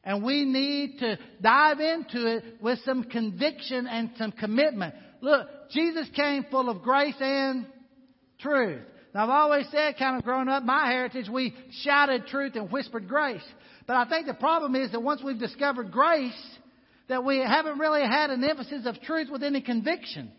And 0.04 0.24
we 0.24 0.46
need 0.46 1.00
to 1.00 1.18
dive 1.42 1.80
into 1.80 2.38
it 2.38 2.62
with 2.62 2.80
some 2.86 3.04
conviction 3.06 3.88
and 3.88 4.12
some 4.18 4.32
commitment. 4.32 4.94
Look, 5.22 5.48
Jesus 5.72 6.08
came 6.16 6.46
full 6.50 6.70
of 6.70 6.82
grace 6.82 7.16
and 7.20 7.66
truth. 8.40 8.82
Now, 9.14 9.24
I've 9.24 9.30
always 9.30 9.66
said, 9.72 9.96
kind 9.98 10.18
of 10.18 10.24
growing 10.24 10.48
up, 10.48 10.64
my 10.64 10.88
heritage, 10.88 11.28
we 11.30 11.56
shouted 11.82 12.28
truth 12.28 12.56
and 12.56 12.72
whispered 12.72 13.08
grace. 13.08 13.42
But 13.88 13.96
I 13.96 14.10
think 14.10 14.28
the 14.28 14.34
problem 14.34 14.76
is 14.76 14.92
that 14.92 15.02
once 15.02 15.22
we've 15.24 15.40
discovered 15.40 15.92
grace, 15.92 16.58
that 17.08 17.24
we 17.24 17.38
haven't 17.38 17.80
really 17.80 18.02
had 18.02 18.30
an 18.30 18.44
emphasis 18.44 18.86
of 18.86 19.02
truth 19.02 19.30
with 19.32 19.44
any 19.44 19.62
conviction. 19.62 20.32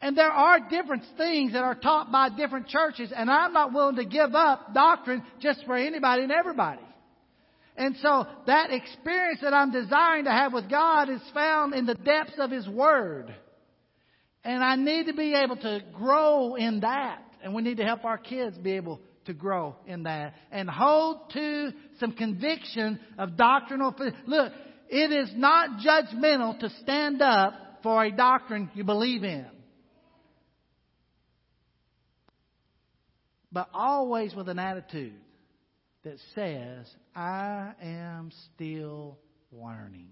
And 0.00 0.16
there 0.16 0.30
are 0.30 0.68
different 0.68 1.04
things 1.16 1.52
that 1.52 1.62
are 1.62 1.74
taught 1.74 2.12
by 2.12 2.28
different 2.28 2.68
churches, 2.68 3.12
and 3.16 3.30
I'm 3.30 3.52
not 3.52 3.72
willing 3.72 3.96
to 3.96 4.04
give 4.04 4.34
up 4.34 4.74
doctrine 4.74 5.22
just 5.40 5.64
for 5.64 5.76
anybody 5.76 6.22
and 6.22 6.32
everybody. 6.32 6.82
And 7.76 7.96
so 8.02 8.26
that 8.46 8.70
experience 8.72 9.40
that 9.42 9.54
I'm 9.54 9.70
desiring 9.70 10.24
to 10.24 10.30
have 10.30 10.52
with 10.52 10.68
God 10.68 11.08
is 11.08 11.20
found 11.32 11.74
in 11.74 11.86
the 11.86 11.94
depths 11.94 12.38
of 12.38 12.50
His 12.50 12.68
Word. 12.68 13.34
And 14.46 14.62
I 14.64 14.76
need 14.76 15.06
to 15.06 15.14
be 15.14 15.34
able 15.34 15.56
to 15.56 15.80
grow 15.92 16.54
in 16.54 16.80
that. 16.80 17.22
And 17.42 17.54
we 17.54 17.62
need 17.62 17.76
to 17.78 17.84
help 17.84 18.04
our 18.04 18.18
kids 18.18 18.56
be 18.56 18.72
able 18.72 19.00
to 19.26 19.34
grow 19.34 19.76
in 19.86 20.04
that. 20.04 20.34
And 20.50 20.70
hold 20.70 21.30
to 21.32 21.72
some 22.00 22.12
conviction 22.12 23.00
of 23.18 23.36
doctrinal. 23.36 23.94
Look, 24.26 24.52
it 24.88 25.12
is 25.12 25.30
not 25.36 25.80
judgmental 25.84 26.58
to 26.60 26.70
stand 26.82 27.20
up 27.20 27.54
for 27.82 28.04
a 28.04 28.10
doctrine 28.10 28.70
you 28.74 28.84
believe 28.84 29.24
in. 29.24 29.46
but 33.56 33.70
always 33.72 34.34
with 34.34 34.50
an 34.50 34.58
attitude 34.58 35.14
that 36.04 36.18
says, 36.34 36.86
I 37.14 37.72
am 37.80 38.30
still 38.54 39.16
learning. 39.50 40.10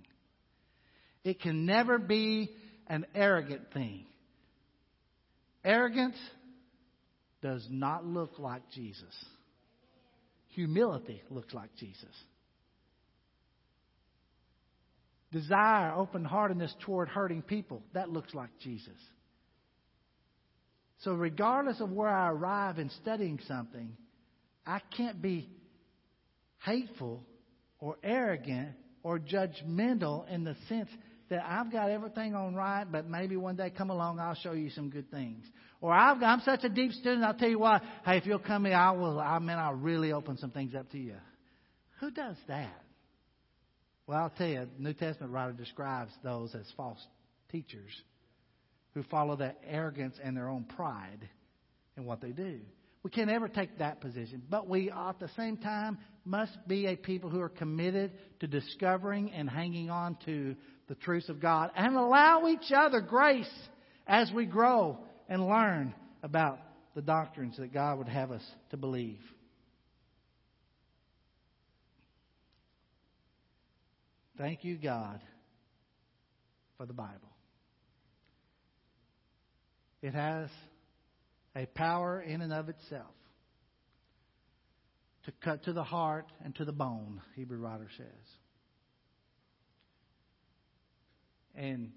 It 1.24 1.42
can 1.42 1.66
never 1.66 1.98
be 1.98 2.54
an 2.86 3.04
arrogant 3.14 3.70
thing. 3.74 4.06
Arrogance 5.64 6.16
does 7.42 7.66
not 7.70 8.04
look 8.04 8.38
like 8.38 8.62
Jesus. 8.70 9.14
Humility 10.48 11.22
looks 11.30 11.54
like 11.54 11.70
Jesus. 11.76 12.14
Desire, 15.32 15.92
open 15.94 16.24
heartedness 16.24 16.72
toward 16.84 17.08
hurting 17.08 17.42
people, 17.42 17.82
that 17.92 18.08
looks 18.08 18.34
like 18.34 18.50
Jesus. 18.62 18.94
So, 21.00 21.12
regardless 21.12 21.80
of 21.80 21.90
where 21.90 22.08
I 22.08 22.30
arrive 22.30 22.78
in 22.78 22.88
studying 23.02 23.40
something, 23.48 23.96
I 24.64 24.80
can't 24.96 25.20
be 25.20 25.48
hateful 26.64 27.24
or 27.80 27.96
arrogant 28.02 28.70
or 29.02 29.18
judgmental 29.18 30.28
in 30.30 30.44
the 30.44 30.56
sense 30.68 30.88
that 31.30 31.44
I've 31.46 31.72
got 31.72 31.90
everything 31.90 32.34
on 32.34 32.54
right, 32.54 32.84
but 32.84 33.08
maybe 33.08 33.36
one 33.36 33.56
day 33.56 33.70
come 33.70 33.90
along, 33.90 34.20
I'll 34.20 34.34
show 34.34 34.52
you 34.52 34.70
some 34.70 34.90
good 34.90 35.10
things. 35.10 35.44
Or 35.80 35.92
I've 35.92 36.20
got, 36.20 36.26
I'm 36.26 36.40
such 36.40 36.64
a 36.64 36.68
deep 36.68 36.92
student, 36.92 37.24
I'll 37.24 37.34
tell 37.34 37.48
you 37.48 37.58
what, 37.58 37.82
hey, 38.04 38.18
if 38.18 38.26
you'll 38.26 38.38
come 38.38 38.64
here, 38.64 38.74
I 38.74 38.90
will, 38.92 39.18
I 39.18 39.38
mean, 39.38 39.50
I'll 39.50 39.74
really 39.74 40.12
open 40.12 40.36
some 40.36 40.50
things 40.50 40.74
up 40.74 40.90
to 40.92 40.98
you. 40.98 41.16
Who 42.00 42.10
does 42.10 42.36
that? 42.48 42.82
Well, 44.06 44.18
I'll 44.18 44.30
tell 44.30 44.48
you, 44.48 44.68
New 44.78 44.92
Testament 44.92 45.32
writer 45.32 45.52
describes 45.52 46.12
those 46.22 46.54
as 46.54 46.66
false 46.76 46.98
teachers 47.50 47.90
who 48.92 49.02
follow 49.04 49.36
that 49.36 49.58
arrogance 49.66 50.16
and 50.22 50.36
their 50.36 50.48
own 50.48 50.64
pride 50.64 51.28
in 51.96 52.04
what 52.04 52.20
they 52.20 52.30
do. 52.30 52.60
We 53.04 53.10
can't 53.10 53.30
ever 53.30 53.48
take 53.48 53.78
that 53.78 54.00
position. 54.00 54.42
But 54.48 54.66
we, 54.66 54.90
at 54.90 55.20
the 55.20 55.28
same 55.36 55.58
time, 55.58 55.98
must 56.24 56.56
be 56.66 56.86
a 56.86 56.96
people 56.96 57.28
who 57.28 57.40
are 57.42 57.50
committed 57.50 58.12
to 58.40 58.46
discovering 58.46 59.30
and 59.30 59.48
hanging 59.48 59.90
on 59.90 60.16
to 60.24 60.56
the 60.88 60.94
truths 60.94 61.28
of 61.28 61.38
God 61.38 61.70
and 61.76 61.94
allow 61.96 62.48
each 62.48 62.72
other 62.74 63.02
grace 63.02 63.52
as 64.06 64.32
we 64.32 64.46
grow 64.46 64.98
and 65.28 65.46
learn 65.46 65.94
about 66.22 66.58
the 66.94 67.02
doctrines 67.02 67.58
that 67.58 67.74
God 67.74 67.98
would 67.98 68.08
have 68.08 68.30
us 68.30 68.42
to 68.70 68.78
believe. 68.78 69.20
Thank 74.38 74.64
you, 74.64 74.78
God, 74.78 75.20
for 76.78 76.86
the 76.86 76.94
Bible. 76.94 77.12
It 80.00 80.14
has 80.14 80.48
a 81.56 81.66
power 81.66 82.20
in 82.20 82.40
and 82.40 82.52
of 82.52 82.68
itself 82.68 83.14
to 85.24 85.32
cut 85.42 85.64
to 85.64 85.72
the 85.72 85.84
heart 85.84 86.26
and 86.44 86.54
to 86.56 86.64
the 86.64 86.72
bone, 86.72 87.20
Hebrew 87.36 87.58
writer 87.58 87.88
says. 87.96 88.06
And 91.54 91.92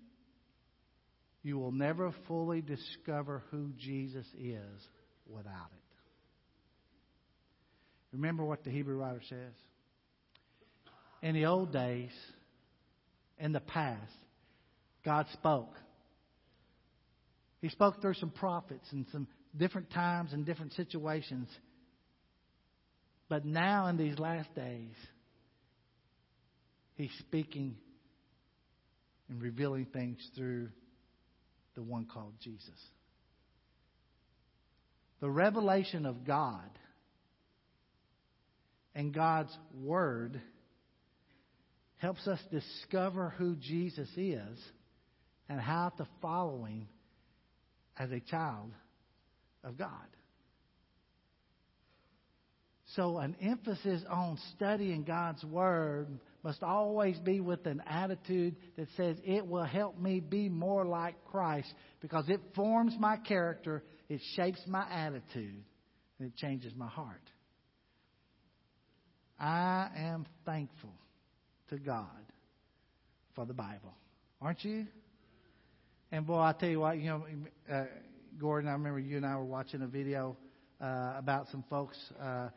you 1.44 1.58
will 1.58 1.72
never 1.72 2.14
fully 2.28 2.62
discover 2.62 3.44
who 3.52 3.72
Jesus 3.78 4.26
is 4.40 4.88
without 5.28 5.72
it. 5.74 5.84
Remember 8.14 8.46
what 8.46 8.64
the 8.64 8.70
Hebrew 8.70 8.98
writer 8.98 9.22
says? 9.28 9.54
In 11.22 11.34
the 11.34 11.46
old 11.48 11.74
days, 11.74 12.12
in 13.40 13.52
the 13.52 13.60
past, 13.60 14.14
God 15.04 15.26
spoke 15.34 15.74
he 17.62 17.70
spoke 17.70 18.02
through 18.02 18.14
some 18.16 18.30
prophets 18.30 18.88
and 18.92 19.06
some 19.12 19.28
different 19.56 19.92
times 19.92 20.34
and 20.34 20.46
different 20.46 20.74
situations. 20.74 21.50
But 23.30 23.46
now, 23.46 23.88
in 23.88 23.98
these 23.98 24.18
last 24.18 24.54
days, 24.56 24.94
He's 26.96 27.12
speaking 27.20 27.76
and 29.30 29.42
revealing 29.42 29.86
things 29.86 30.18
through 30.36 30.70
the 31.76 31.84
one 31.84 32.08
called 32.12 32.34
Jesus. 32.42 32.70
The 35.20 35.30
revelation 35.30 36.06
of 36.06 36.26
God 36.26 36.70
and 38.96 39.14
God's 39.14 39.56
Word 39.74 40.42
helps 41.98 42.28
us 42.28 42.40
discover 42.52 43.34
who 43.38 43.56
Jesus 43.56 44.10
is 44.16 44.60
and 45.50 45.60
how 45.60 45.92
to 45.98 46.08
follow 46.22 46.64
Him 46.64 46.88
as 47.98 48.12
a 48.12 48.20
child 48.20 48.72
of 49.68 49.78
God. 49.78 49.90
So, 52.96 53.18
an 53.18 53.36
emphasis 53.42 54.02
on 54.10 54.40
studying 54.56 55.04
God's 55.04 55.44
Word 55.44 56.08
must 56.44 56.64
always 56.64 57.20
be 57.20 57.42
with 57.42 57.66
an 57.66 57.84
attitude 57.86 58.56
that 58.78 58.88
says 58.96 59.18
it 59.26 59.46
will 59.46 59.66
help 59.66 60.00
me 60.00 60.22
be 60.22 60.48
more 60.48 60.86
like 60.86 61.16
Christ 61.26 61.72
because 62.00 62.30
it 62.30 62.40
forms 62.56 62.96
my 62.98 63.18
character, 63.18 63.84
it 64.08 64.22
shapes 64.36 64.62
my 64.66 64.86
attitude, 64.90 65.64
and 66.18 66.30
it 66.30 66.36
changes 66.38 66.74
my 66.76 66.88
heart. 66.88 67.22
I 69.38 69.90
am 69.96 70.26
thankful 70.46 70.94
to 71.70 71.78
God 71.78 72.08
for 73.36 73.46
the 73.46 73.54
Bible. 73.54 73.94
Aren't 74.42 74.64
you? 74.64 74.88
And 76.12 76.26
boy, 76.26 76.40
I 76.40 76.54
tell 76.54 76.70
you 76.70 76.80
what, 76.80 76.98
you 76.98 77.10
know, 77.10 77.26
uh, 77.72 77.84
Gordon, 78.40 78.70
I 78.70 78.74
remember 78.74 79.00
you 79.00 79.18
and 79.18 79.26
I 79.26 79.36
were 79.36 79.46
watching 79.46 79.82
a 79.82 79.88
video 79.88 80.38
uh, 80.80 81.14
about 81.18 81.48
some 81.50 81.64
folks 81.70 81.98
uh, 82.22 82.50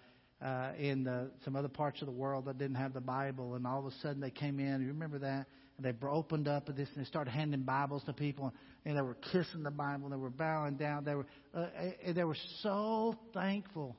uh, 0.43 0.73
in 0.79 1.05
the, 1.05 1.31
some 1.45 1.57
other 1.57 1.69
parts 1.69 2.03
of 2.03 2.07
the 2.07 2.13
world 2.13 2.47
that 2.47 2.59
didn't 2.59 2.77
have 2.77 2.93
the 2.93 3.01
Bible, 3.01 3.55
and 3.55 3.67
all 3.67 3.79
of 3.79 3.87
a 3.87 3.97
sudden 4.03 4.21
they 4.21 4.31
came 4.31 4.61
in. 4.61 4.83
You 4.83 4.89
remember 4.89 5.19
that? 5.21 5.47
And 5.77 5.87
they 5.87 6.07
opened 6.07 6.49
up 6.49 6.69
and 6.69 6.77
this, 6.77 6.89
and 6.95 7.05
they 7.05 7.09
started 7.09 7.31
handing 7.31 7.63
Bibles 7.63 8.03
to 8.05 8.13
people, 8.13 8.53
and 8.85 8.97
they 8.97 9.01
were 9.01 9.17
kissing 9.33 9.63
the 9.63 9.71
Bible, 9.71 10.11
they 10.11 10.17
were 10.17 10.29
bowing 10.29 10.77
down. 10.77 11.05
They 11.05 11.15
were, 11.15 11.27
uh, 11.55 11.67
they 12.15 12.25
were 12.25 12.37
so 12.63 13.17
thankful, 13.33 13.97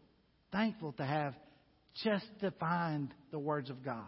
thankful 0.51 0.93
to 0.93 1.05
have 1.05 1.33
just 2.03 2.25
to 2.41 2.51
find 2.51 3.11
the 3.31 3.39
words 3.39 3.69
of 3.69 3.83
God. 3.83 4.05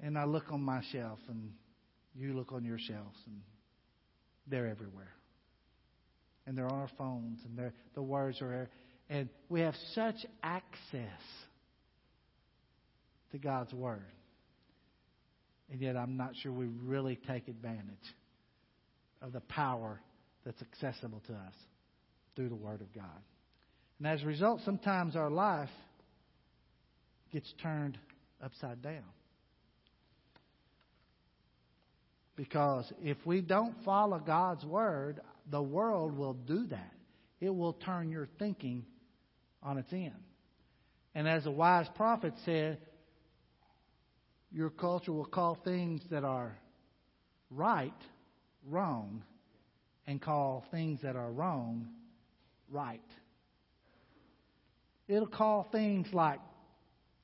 And 0.00 0.18
I 0.18 0.24
look 0.24 0.44
on 0.50 0.62
my 0.62 0.82
shelf, 0.90 1.18
and 1.28 1.52
you 2.14 2.32
look 2.32 2.52
on 2.52 2.64
your 2.64 2.78
shelves, 2.78 3.18
and 3.26 3.40
they're 4.46 4.68
everywhere. 4.68 5.12
And 6.46 6.58
they're 6.58 6.66
on 6.66 6.80
our 6.80 6.90
phones, 6.98 7.38
and 7.44 7.72
the 7.94 8.02
words 8.02 8.42
are, 8.42 8.68
and 9.08 9.28
we 9.48 9.60
have 9.60 9.76
such 9.94 10.26
access 10.42 11.20
to 13.30 13.38
God's 13.38 13.72
Word. 13.72 14.02
And 15.70 15.80
yet, 15.80 15.96
I'm 15.96 16.16
not 16.16 16.32
sure 16.42 16.52
we 16.52 16.66
really 16.66 17.18
take 17.28 17.48
advantage 17.48 17.84
of 19.22 19.32
the 19.32 19.40
power 19.40 20.00
that's 20.44 20.60
accessible 20.60 21.22
to 21.28 21.32
us 21.32 21.54
through 22.34 22.48
the 22.48 22.56
Word 22.56 22.80
of 22.80 22.92
God. 22.92 23.04
And 23.98 24.08
as 24.08 24.22
a 24.22 24.26
result, 24.26 24.60
sometimes 24.64 25.14
our 25.14 25.30
life 25.30 25.70
gets 27.32 27.54
turned 27.62 27.98
upside 28.42 28.82
down. 28.82 29.04
Because 32.34 32.92
if 33.00 33.16
we 33.24 33.40
don't 33.40 33.76
follow 33.84 34.18
God's 34.18 34.64
Word, 34.64 35.20
the 35.52 35.62
world 35.62 36.16
will 36.16 36.32
do 36.32 36.66
that. 36.68 36.92
It 37.38 37.54
will 37.54 37.74
turn 37.74 38.10
your 38.10 38.26
thinking 38.38 38.86
on 39.62 39.76
its 39.76 39.92
end. 39.92 40.14
And 41.14 41.28
as 41.28 41.44
a 41.44 41.50
wise 41.50 41.86
prophet 41.94 42.32
said, 42.46 42.78
your 44.50 44.70
culture 44.70 45.12
will 45.12 45.26
call 45.26 45.58
things 45.62 46.00
that 46.10 46.24
are 46.24 46.56
right 47.50 47.92
wrong 48.66 49.22
and 50.06 50.20
call 50.22 50.64
things 50.70 51.00
that 51.02 51.16
are 51.16 51.30
wrong 51.30 51.88
right. 52.70 53.00
It'll 55.06 55.26
call 55.26 55.68
things 55.70 56.06
like 56.14 56.40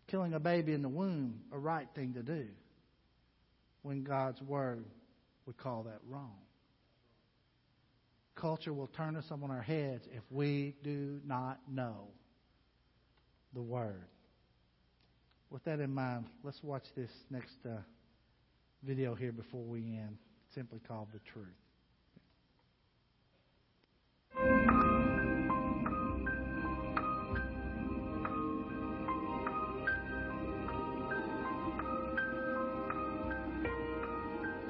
killing 0.09 0.35
a 0.35 0.41
baby 0.41 0.75
in 0.75 0.83
the 0.83 0.89
womb 0.89 1.41
a 1.51 1.59
right 1.59 1.89
thing 1.95 2.13
to 2.13 2.23
do 2.23 2.47
when 3.81 4.05
God's 4.05 4.43
Word 4.43 4.85
would 5.47 5.57
call 5.57 5.85
that 5.85 6.01
wrong. 6.07 6.37
Culture 8.41 8.73
will 8.73 8.87
turn 8.97 9.17
us 9.17 9.25
on 9.33 9.51
our 9.51 9.63
heads 9.63 10.05
if 10.15 10.23
we 10.31 10.77
do 10.85 11.21
not 11.27 11.59
know 11.69 12.07
the 13.53 13.61
Word. 13.61 14.05
With 15.51 15.65
that 15.65 15.81
in 15.81 15.93
mind, 15.93 16.27
let's 16.45 16.63
watch 16.63 16.85
this 16.95 17.11
next 17.31 17.57
uh, 17.67 17.79
video 18.85 19.17
here 19.17 19.33
before 19.33 19.65
we 19.65 19.81
end, 19.81 20.19
simply 20.55 20.81
called 20.87 21.09
The 21.13 21.19
Truth. 21.33 21.49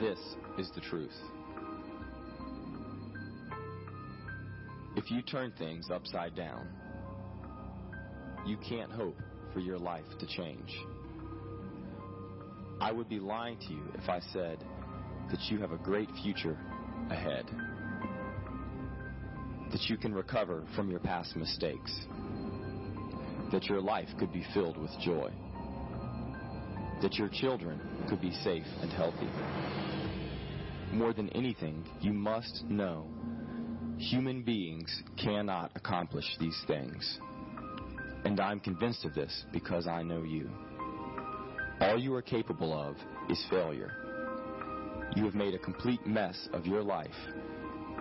This 0.01 0.19
is 0.57 0.71
the 0.75 0.81
truth. 0.81 1.13
If 4.99 5.13
you 5.13 5.23
turn 5.23 5.53
things 5.57 5.91
upside 5.93 6.35
down, 6.35 6.67
you 8.45 8.57
can't 8.57 8.91
hope 8.91 9.17
for 9.55 9.61
your 9.61 9.79
life 9.79 10.03
to 10.19 10.27
change. 10.27 10.77
I 12.81 12.91
would 12.91 13.09
be 13.09 13.21
lying 13.21 13.59
to 13.59 13.73
you 13.73 13.85
if 13.95 14.09
I 14.09 14.19
said 14.33 14.59
that 15.31 15.39
you 15.51 15.61
have 15.61 15.71
a 15.71 15.77
great 15.77 16.09
future 16.25 16.59
ahead, 17.11 17.47
that 19.71 19.83
you 19.83 19.97
can 19.97 20.13
recover 20.13 20.65
from 20.75 20.91
your 20.91 20.99
past 20.99 21.37
mistakes, 21.37 21.97
that 23.53 23.67
your 23.67 23.81
life 23.81 24.09
could 24.19 24.33
be 24.33 24.45
filled 24.53 24.77
with 24.77 24.91
joy, 25.01 25.31
that 27.03 27.15
your 27.15 27.29
children 27.29 27.81
could 28.09 28.21
be 28.21 28.33
safe 28.43 28.67
and 28.83 28.91
healthy. 28.91 29.29
More 30.93 31.13
than 31.13 31.29
anything, 31.37 31.87
you 32.01 32.13
must 32.13 32.65
know 32.65 33.07
human 33.99 34.43
beings 34.43 35.03
cannot 35.23 35.73
accomplish 35.75 36.25
these 36.39 36.61
things. 36.67 37.19
And 38.25 38.41
I'm 38.41 38.61
convinced 38.61 39.05
of 39.05 39.15
this 39.15 39.45
because 39.53 39.87
I 39.87 40.03
know 40.03 40.23
you. 40.23 40.51
All 41.81 41.99
you 41.99 42.15
are 42.15 42.23
capable 42.23 42.73
of 42.73 42.97
is 43.31 43.45
failure. 43.51 43.93
You 45.17 45.25
have 45.25 45.35
made 45.35 45.55
a 45.55 45.59
complete 45.59 46.07
mess 46.07 46.49
of 46.53 46.67
your 46.67 46.83
life, 46.83 47.11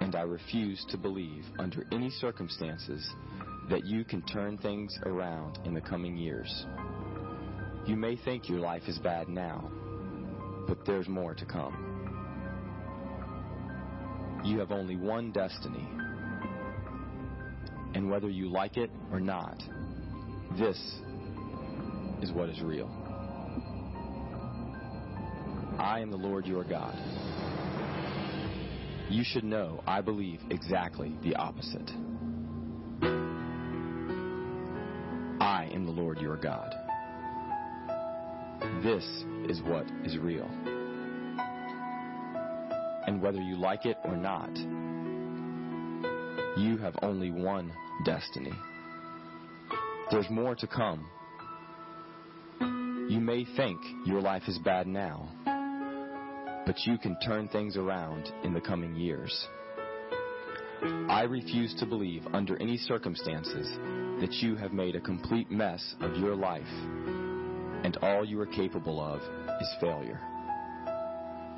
and 0.01 0.15
I 0.15 0.21
refuse 0.21 0.85
to 0.89 0.97
believe, 0.97 1.45
under 1.57 1.85
any 1.91 2.09
circumstances, 2.09 3.07
that 3.69 3.85
you 3.85 4.03
can 4.03 4.21
turn 4.23 4.57
things 4.57 4.97
around 5.05 5.59
in 5.65 5.73
the 5.73 5.81
coming 5.81 6.17
years. 6.17 6.65
You 7.85 7.95
may 7.95 8.17
think 8.17 8.49
your 8.49 8.59
life 8.59 8.83
is 8.87 8.97
bad 8.99 9.29
now, 9.29 9.71
but 10.67 10.85
there's 10.85 11.07
more 11.07 11.33
to 11.33 11.45
come. 11.45 11.96
You 14.47 14.59
have 14.59 14.71
only 14.71 14.95
one 14.95 15.33
destiny, 15.33 15.85
and 17.93 18.09
whether 18.09 18.29
you 18.29 18.47
like 18.47 18.77
it 18.77 18.89
or 19.11 19.19
not, 19.19 19.61
this 20.57 20.77
is 22.21 22.31
what 22.31 22.47
is 22.47 22.61
real. 22.61 22.89
I 25.77 25.99
am 25.99 26.11
the 26.11 26.17
Lord 26.17 26.45
your 26.45 26.63
God. 26.63 26.95
You 29.09 29.25
should 29.25 29.43
know 29.43 29.83
I 29.85 29.99
believe 29.99 30.39
exactly 30.49 31.13
the 31.23 31.35
opposite. 31.35 31.91
I 35.41 35.69
am 35.73 35.85
the 35.85 35.91
Lord 35.91 36.21
your 36.21 36.37
God. 36.37 36.73
This 38.81 39.03
is 39.49 39.61
what 39.61 39.85
is 40.05 40.17
real. 40.17 40.49
And 43.17 43.23
whether 43.23 43.41
you 43.41 43.55
like 43.55 43.87
it 43.87 43.97
or 44.05 44.15
not, 44.15 44.55
you 46.55 46.77
have 46.77 46.93
only 47.01 47.31
one 47.31 47.73
destiny. 48.05 48.53
There's 50.11 50.29
more 50.29 50.53
to 50.53 50.67
come. 50.67 51.07
You 53.09 53.19
may 53.19 53.43
think 53.55 53.81
your 54.05 54.21
life 54.21 54.43
is 54.47 54.59
bad 54.59 54.85
now, 54.85 55.27
but 56.67 56.75
you 56.85 56.99
can 56.99 57.17
turn 57.25 57.47
things 57.47 57.75
around 57.75 58.31
in 58.43 58.53
the 58.53 58.61
coming 58.61 58.95
years. 58.95 59.47
I 61.09 61.23
refuse 61.27 61.73
to 61.79 61.87
believe 61.87 62.21
under 62.33 62.55
any 62.61 62.77
circumstances 62.77 63.67
that 64.21 64.33
you 64.43 64.55
have 64.57 64.73
made 64.73 64.95
a 64.95 65.01
complete 65.01 65.49
mess 65.49 65.95
of 66.01 66.15
your 66.17 66.35
life 66.35 66.61
and 67.83 67.97
all 68.03 68.23
you 68.23 68.39
are 68.39 68.45
capable 68.45 69.01
of 69.01 69.21
is 69.59 69.69
failure. 69.81 70.36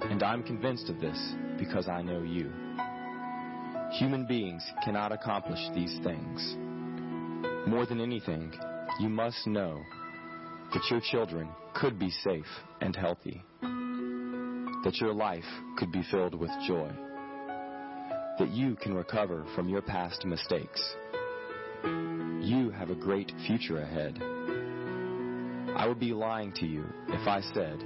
And 0.02 0.24
I'm 0.24 0.44
convinced 0.44 0.90
of 0.90 1.00
this 1.00 1.18
because 1.58 1.88
I 1.88 2.02
know 2.02 2.22
you. 2.22 2.52
Human 3.94 4.26
beings 4.28 4.64
cannot 4.84 5.12
accomplish 5.12 5.60
these 5.74 5.98
things. 6.04 6.56
More 7.68 7.86
than 7.86 8.00
anything, 8.00 8.54
you 9.00 9.10
must 9.10 9.46
know 9.46 9.82
that 10.74 10.84
your 10.90 11.02
children 11.02 11.50
could 11.76 12.00
be 12.00 12.10
safe 12.10 12.46
and 12.82 12.96
healthy, 12.96 13.44
that 13.62 14.98
your 15.02 15.14
life 15.14 15.44
could 15.78 15.92
be 15.92 16.04
filled 16.10 16.36
with 16.36 16.52
joy, 16.68 16.90
that 18.38 18.50
you 18.52 18.76
can 18.76 18.94
recover 18.94 19.46
from 19.56 19.68
your 19.68 19.82
past 19.82 20.26
mistakes. 20.26 20.96
You 21.84 22.72
have 22.78 22.90
a 22.90 22.96
great 22.96 23.32
future 23.48 23.82
ahead. 23.82 24.22
I 25.76 25.88
would 25.88 26.00
be 26.00 26.14
lying 26.14 26.52
to 26.54 26.66
you 26.66 26.86
if 27.08 27.28
I 27.28 27.42
said 27.54 27.84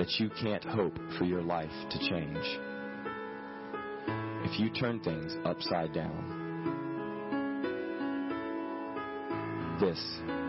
that 0.00 0.18
you 0.18 0.30
can't 0.30 0.64
hope 0.64 0.98
for 1.18 1.24
your 1.26 1.42
life 1.42 1.68
to 1.90 1.98
change. 1.98 2.58
If 4.46 4.58
you 4.58 4.70
turn 4.70 4.98
things 5.00 5.36
upside 5.44 5.92
down, 5.92 6.38
this 9.78 9.98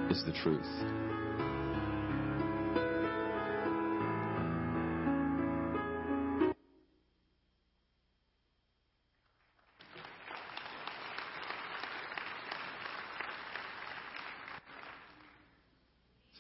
is 0.10 0.24
the 0.24 0.32
truth. 0.42 1.01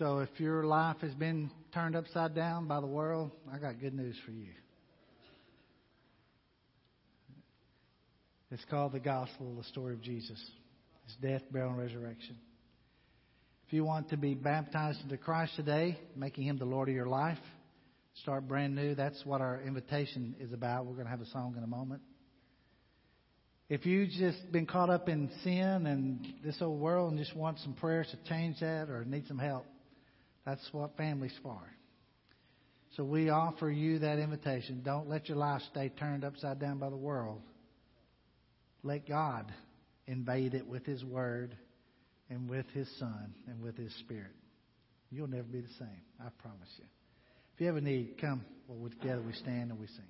So 0.01 0.17
if 0.17 0.29
your 0.39 0.63
life 0.63 0.97
has 1.01 1.13
been 1.13 1.51
turned 1.75 1.95
upside 1.95 2.33
down 2.33 2.65
by 2.65 2.81
the 2.81 2.87
world, 2.87 3.29
I 3.53 3.59
got 3.59 3.79
good 3.79 3.93
news 3.93 4.15
for 4.25 4.31
you. 4.31 4.47
It's 8.49 8.65
called 8.65 8.93
the 8.93 8.99
gospel, 8.99 9.53
the 9.55 9.63
story 9.65 9.93
of 9.93 10.01
Jesus, 10.01 10.43
his 11.05 11.15
death, 11.21 11.43
burial, 11.51 11.73
and 11.73 11.79
resurrection. 11.79 12.35
If 13.67 13.73
you 13.73 13.83
want 13.83 14.09
to 14.09 14.17
be 14.17 14.33
baptized 14.33 15.03
into 15.03 15.17
Christ 15.17 15.55
today, 15.55 15.99
making 16.15 16.45
him 16.45 16.57
the 16.57 16.65
Lord 16.65 16.89
of 16.89 16.95
your 16.95 17.05
life, 17.05 17.37
start 18.23 18.47
brand 18.47 18.75
new, 18.75 18.95
that's 18.95 19.23
what 19.23 19.39
our 19.39 19.61
invitation 19.61 20.35
is 20.39 20.51
about. 20.51 20.87
We're 20.87 20.93
going 20.93 21.05
to 21.05 21.11
have 21.11 21.21
a 21.21 21.29
song 21.29 21.53
in 21.59 21.63
a 21.63 21.67
moment. 21.67 22.01
If 23.69 23.85
you've 23.85 24.09
just 24.09 24.51
been 24.51 24.65
caught 24.65 24.89
up 24.89 25.07
in 25.09 25.29
sin 25.43 25.85
and 25.85 26.25
this 26.43 26.59
old 26.59 26.79
world 26.79 27.11
and 27.11 27.19
just 27.19 27.35
want 27.35 27.59
some 27.59 27.73
prayers 27.73 28.07
to 28.09 28.27
change 28.27 28.61
that 28.61 28.89
or 28.89 29.05
need 29.05 29.27
some 29.27 29.37
help, 29.37 29.67
that's 30.45 30.67
what 30.71 30.97
family's 30.97 31.37
for. 31.43 31.59
So 32.97 33.03
we 33.03 33.29
offer 33.29 33.69
you 33.69 33.99
that 33.99 34.19
invitation. 34.19 34.81
Don't 34.83 35.09
let 35.09 35.29
your 35.29 35.37
life 35.37 35.61
stay 35.71 35.89
turned 35.89 36.25
upside 36.25 36.59
down 36.59 36.77
by 36.77 36.89
the 36.89 36.97
world. 36.97 37.41
Let 38.83 39.07
God 39.07 39.51
invade 40.07 40.53
it 40.53 40.67
with 40.67 40.85
His 40.85 41.03
Word 41.03 41.55
and 42.29 42.49
with 42.49 42.65
His 42.73 42.89
Son 42.99 43.33
and 43.47 43.61
with 43.61 43.77
His 43.77 43.93
Spirit. 43.99 44.35
You'll 45.09 45.27
never 45.27 45.43
be 45.43 45.61
the 45.61 45.73
same. 45.79 46.01
I 46.19 46.29
promise 46.41 46.69
you. 46.77 46.85
If 47.53 47.61
you 47.61 47.67
have 47.67 47.75
a 47.75 47.81
need, 47.81 48.15
come. 48.19 48.43
Well, 48.67 48.89
together 48.89 49.21
we 49.21 49.33
stand 49.33 49.71
and 49.71 49.79
we 49.79 49.87
sing. 49.87 50.05